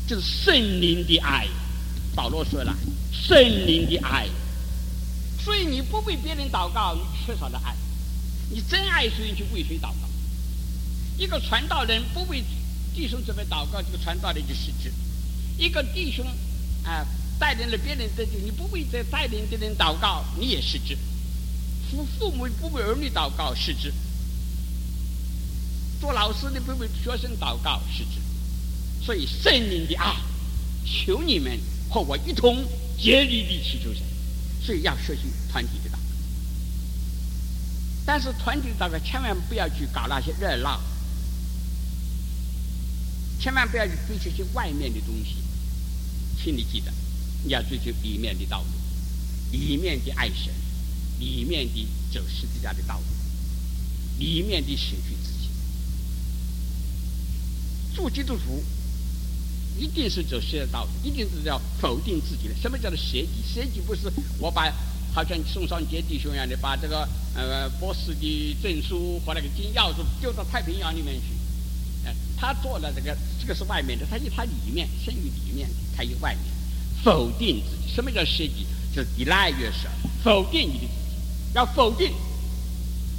[0.07, 1.49] 这是圣灵的爱。
[2.15, 2.75] 保罗说了，
[3.13, 3.37] 圣
[3.67, 4.29] 灵的爱。
[5.45, 7.75] 所以你不为别人祷告，你缺少了爱。
[8.51, 10.08] 你真爱谁，就为谁祷告。
[11.19, 12.43] 一个传道人不为
[12.95, 14.93] 弟兄姊妹祷告，这个传道人就失职。
[15.57, 16.25] 一个弟兄
[16.85, 17.05] 啊
[17.39, 20.97] 带领了别人得救，你不为这带领的人祷告，你也失职。
[21.91, 23.93] 父父母不为儿女祷告，失职。
[26.01, 28.21] 做老师的不为学生祷告，失职。
[29.05, 30.15] 所以圣灵的爱，
[30.85, 31.59] 求你们
[31.91, 32.65] 和我一同
[32.97, 34.03] 竭力地祈求神。
[34.63, 35.99] 所以要学习团体的祷告，
[38.05, 40.81] 但是团体的祷告千万不要去搞那些热闹，
[43.41, 45.37] 千万不要去追求些外面的东西。
[46.43, 46.93] 请你记得，
[47.45, 48.69] 你要追求里面的道路，
[49.51, 50.53] 里面的爱神，
[51.19, 53.05] 里面的走十字架的道路，
[54.19, 55.49] 里面的舍去自己。
[57.95, 58.63] 做基督徒。
[59.79, 62.55] 一定是走邪道路，一定是要否定自己的。
[62.61, 63.31] 什么叫做邪己？
[63.47, 64.69] 邪己不是我把
[65.15, 71.38] 好像宋尚杰弟兄一样的，把这个呃博士的证书和那个金钥匙丢到太平洋里面去。
[72.37, 76.45] 他做了这个，这个是外面的，他有他里面，生于里面，他有外面。
[77.03, 78.67] 否定自己，什么叫设计？
[78.95, 82.11] 就是 deny yourself，否定你的自己，要否定。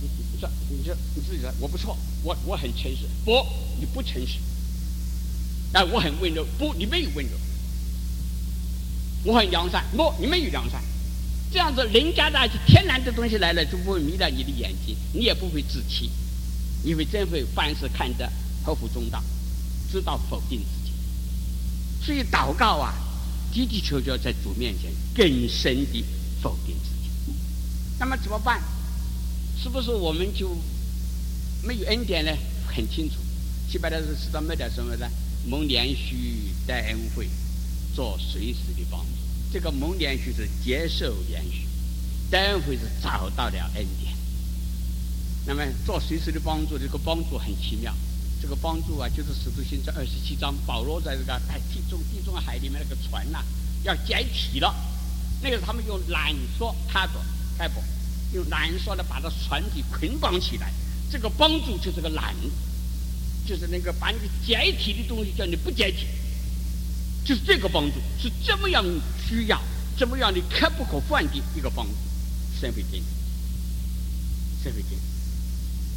[0.01, 3.05] 你你说，你说你自己说，我不错，我我很诚实。
[3.23, 3.45] 不，
[3.79, 4.39] 你不诚实。
[5.73, 7.31] 哎，我很温柔，不，你没有温柔。
[9.23, 10.81] 我很良善，不，你没有良善。
[11.51, 16.09] 这样子，人家的天然的东西来了，就不会迷了你的眼睛，你也不会自欺，
[16.83, 18.31] 你会真会凡事看得
[18.69, 19.23] 合乎中道，
[19.91, 20.93] 知道否定自己。
[22.05, 22.93] 所以祷告啊，
[23.51, 26.05] 的的确确在主面前更深的
[26.39, 27.09] 否定自己。
[27.97, 28.61] 那么怎么办？
[29.61, 30.55] 是不是我们就
[31.63, 32.31] 没有恩典呢？
[32.67, 33.15] 很清楚，
[33.71, 35.09] 七百的是知道没点什么呢？
[35.47, 37.27] 蒙连续带恩惠，
[37.95, 39.07] 做随时的帮助。
[39.51, 41.65] 这个蒙连续是接受连续，
[42.29, 44.13] 等会是找到了恩典。
[45.47, 47.91] 那么做随时的帮助，这个帮助很奇妙。
[48.41, 53.43] 这个帮助啊，就是使徒行传二十七章，保罗在这个哎地中地中海里面那个船呐，
[53.83, 54.73] 要解体了。
[55.41, 57.13] 那个他们用缆索开着
[57.57, 57.81] 开不，
[58.33, 60.71] 用缆索呢把这船体捆绑起来。
[61.11, 62.33] 这个帮助就是个缆，
[63.45, 66.07] 就是那个把你解体的东西叫你不解体，
[67.25, 68.85] 就是这个帮助是这么样
[69.27, 69.61] 需要，
[69.97, 71.93] 这么样的可不可换的一个帮助，
[72.59, 73.05] 神会给你，
[74.63, 75.08] 神会给。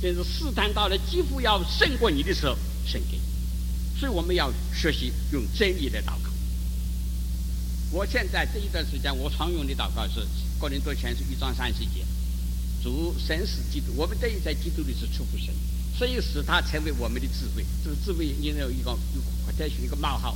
[0.02, 4.00] 但是试探到了几乎要胜过你的时候，胜给你。
[4.00, 6.30] 所以我们要学习用真理来祷告。
[7.92, 10.20] 我现在这一段时间，我常用的祷告是
[10.58, 12.04] 《哥林多前书》一章三十节：
[12.82, 15.54] 主神使基督，我们这一在基督里是出乎神，
[15.96, 17.64] 所以使他成为我们的智慧。
[17.84, 20.32] 这个智慧你有一个有再取一个冒号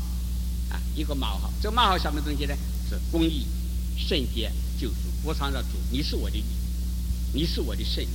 [0.71, 1.53] 啊，一个冒号。
[1.61, 2.55] 这个冒号什么东西呢？
[2.89, 3.47] 是公义、
[3.97, 4.97] 圣洁、救赎。
[5.25, 6.45] 我常常主，你是我的义，
[7.33, 8.11] 你是我的圣洁，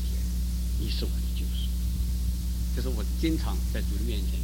[0.80, 1.12] 你是我。
[2.76, 4.40] 这是我经常在主的面前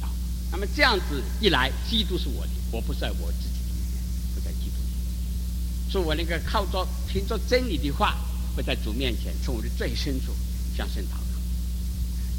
[0.00, 0.10] 啊。
[0.50, 4.02] 那么这样子一来，基督是我的，我不在我自己里面，
[4.34, 5.90] 不在基督里面。
[5.90, 8.16] 所以我那个靠着凭着真理的话，
[8.56, 10.32] 会在主面前，从我的最深处
[10.76, 11.40] 向神祷告，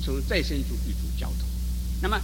[0.03, 1.47] 从最深处与主交通。
[2.01, 2.19] 那么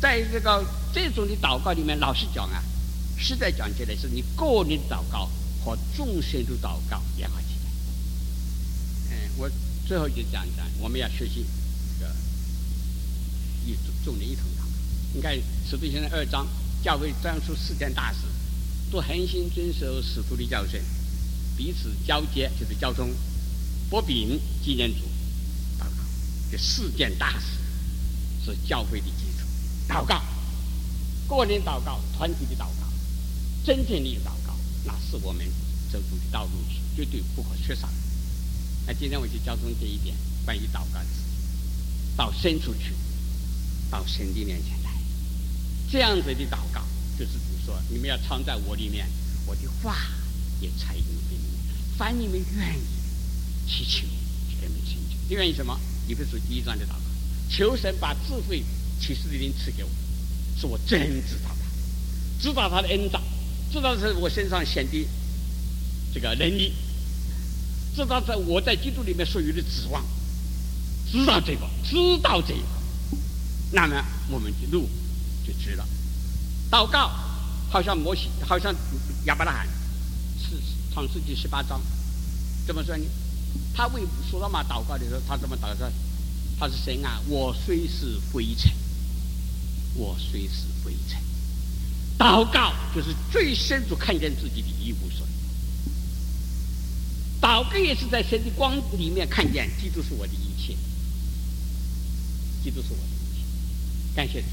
[0.00, 2.62] 在这个这种的祷告里面，老实讲啊，
[3.16, 5.30] 实在讲起来，是你个人祷告
[5.64, 7.70] 和众生的祷告联合起来。
[9.10, 9.50] 嗯，我
[9.88, 11.46] 最后就讲讲，我们要学习。
[14.04, 14.64] 众人一同祷
[15.14, 15.34] 你看
[15.68, 16.46] 使徒行传二章，
[16.82, 18.20] 教会专出四件大事，
[18.90, 20.80] 都恒心遵守使徒的教训，
[21.56, 23.10] 彼此交接就是交通，
[23.88, 25.04] 薄饼纪念主，
[25.78, 25.96] 祷告。
[26.50, 27.46] 这四件大事
[28.44, 29.46] 是教会的基础。
[29.88, 30.22] 祷告，
[31.28, 32.92] 个人祷告，团体的祷告，
[33.64, 35.46] 真正的祷告，那是我们
[35.90, 36.50] 走主的道路
[36.96, 37.88] 绝对不可缺少。
[38.86, 41.20] 那今天我就交通这一点关于祷告的事，
[42.16, 42.92] 到深处去。
[43.94, 44.90] 到神的面前来，
[45.88, 46.82] 这样子的祷告，
[47.16, 49.08] 就是比如说：你们要藏在我里面，
[49.46, 49.96] 我的话
[50.60, 51.44] 也才你们里面。
[51.96, 52.82] 凡你们愿意
[53.68, 54.04] 祈求，
[54.60, 55.16] 给你们成就。
[55.28, 55.78] 你愿意什么？
[56.08, 56.98] 你比如说第一章的祷告，
[57.48, 58.64] 求神把智慧
[59.00, 59.90] 启示的灵赐给我，
[60.58, 63.22] 是我真知道他，知道他的恩照，
[63.72, 65.06] 知道是我身上显的
[66.12, 66.72] 这个能力，
[67.94, 70.04] 知道在我在基督里面所有的指望，
[71.12, 72.60] 知道这个，知道这个。
[73.74, 74.88] 那么我们的路
[75.44, 75.84] 就直了。
[76.70, 77.10] 祷告
[77.70, 78.74] 好像摩西，好像
[79.26, 79.66] 亚伯拉罕，
[80.38, 80.56] 是
[80.92, 81.80] 创世纪十八章，
[82.66, 83.04] 怎么说呢？
[83.74, 85.90] 他为所罗门祷告的时候，他怎么祷告？
[86.58, 88.72] 他是神啊，我虽是灰尘，
[89.94, 91.20] 我虽是灰尘。
[92.16, 95.32] 祷告就是最深处看见自己的一无所有。
[97.40, 100.76] 祷告也是在神的光里面看见，基督是我的一切，
[102.62, 103.13] 基督是我。
[104.14, 104.46] 感谢主，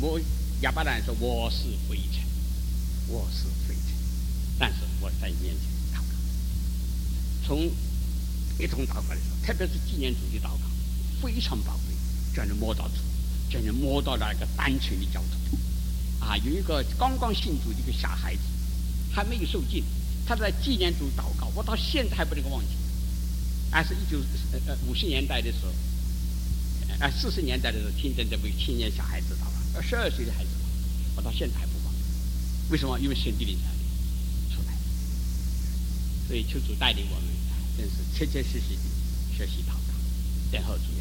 [0.00, 0.18] 我
[0.62, 2.24] 亚伯兰说我是灰尘，
[3.06, 3.92] 我是灰尘，
[4.58, 6.14] 但是我在你面前祷告，
[7.46, 7.70] 从
[8.58, 10.60] 一同祷告的时候，特别是纪念主的祷告，
[11.20, 11.94] 非常宝贵，
[12.34, 12.94] 叫人摸到主，
[13.50, 15.58] 叫人摸到那个单纯的交通。
[16.26, 18.40] 啊，有一个刚刚信主的一个小孩子，
[19.12, 19.84] 还没有受尽，
[20.26, 22.70] 他在纪念主祷告，我到现在还不能够忘记。
[23.70, 24.18] 还是一九
[24.52, 25.72] 呃呃五十年代的时候。
[27.04, 30.48] 啊，四十年代的时候，听见这位青年小孩知道了，十二岁的孩子，
[31.14, 31.92] 我到现在还不忘。
[32.70, 32.98] 为什么？
[32.98, 34.72] 因为神的灵才出来。
[36.26, 37.28] 所以求主带领我们，
[37.76, 39.92] 真是切切实实的学习祷告，
[40.50, 40.93] 等候主。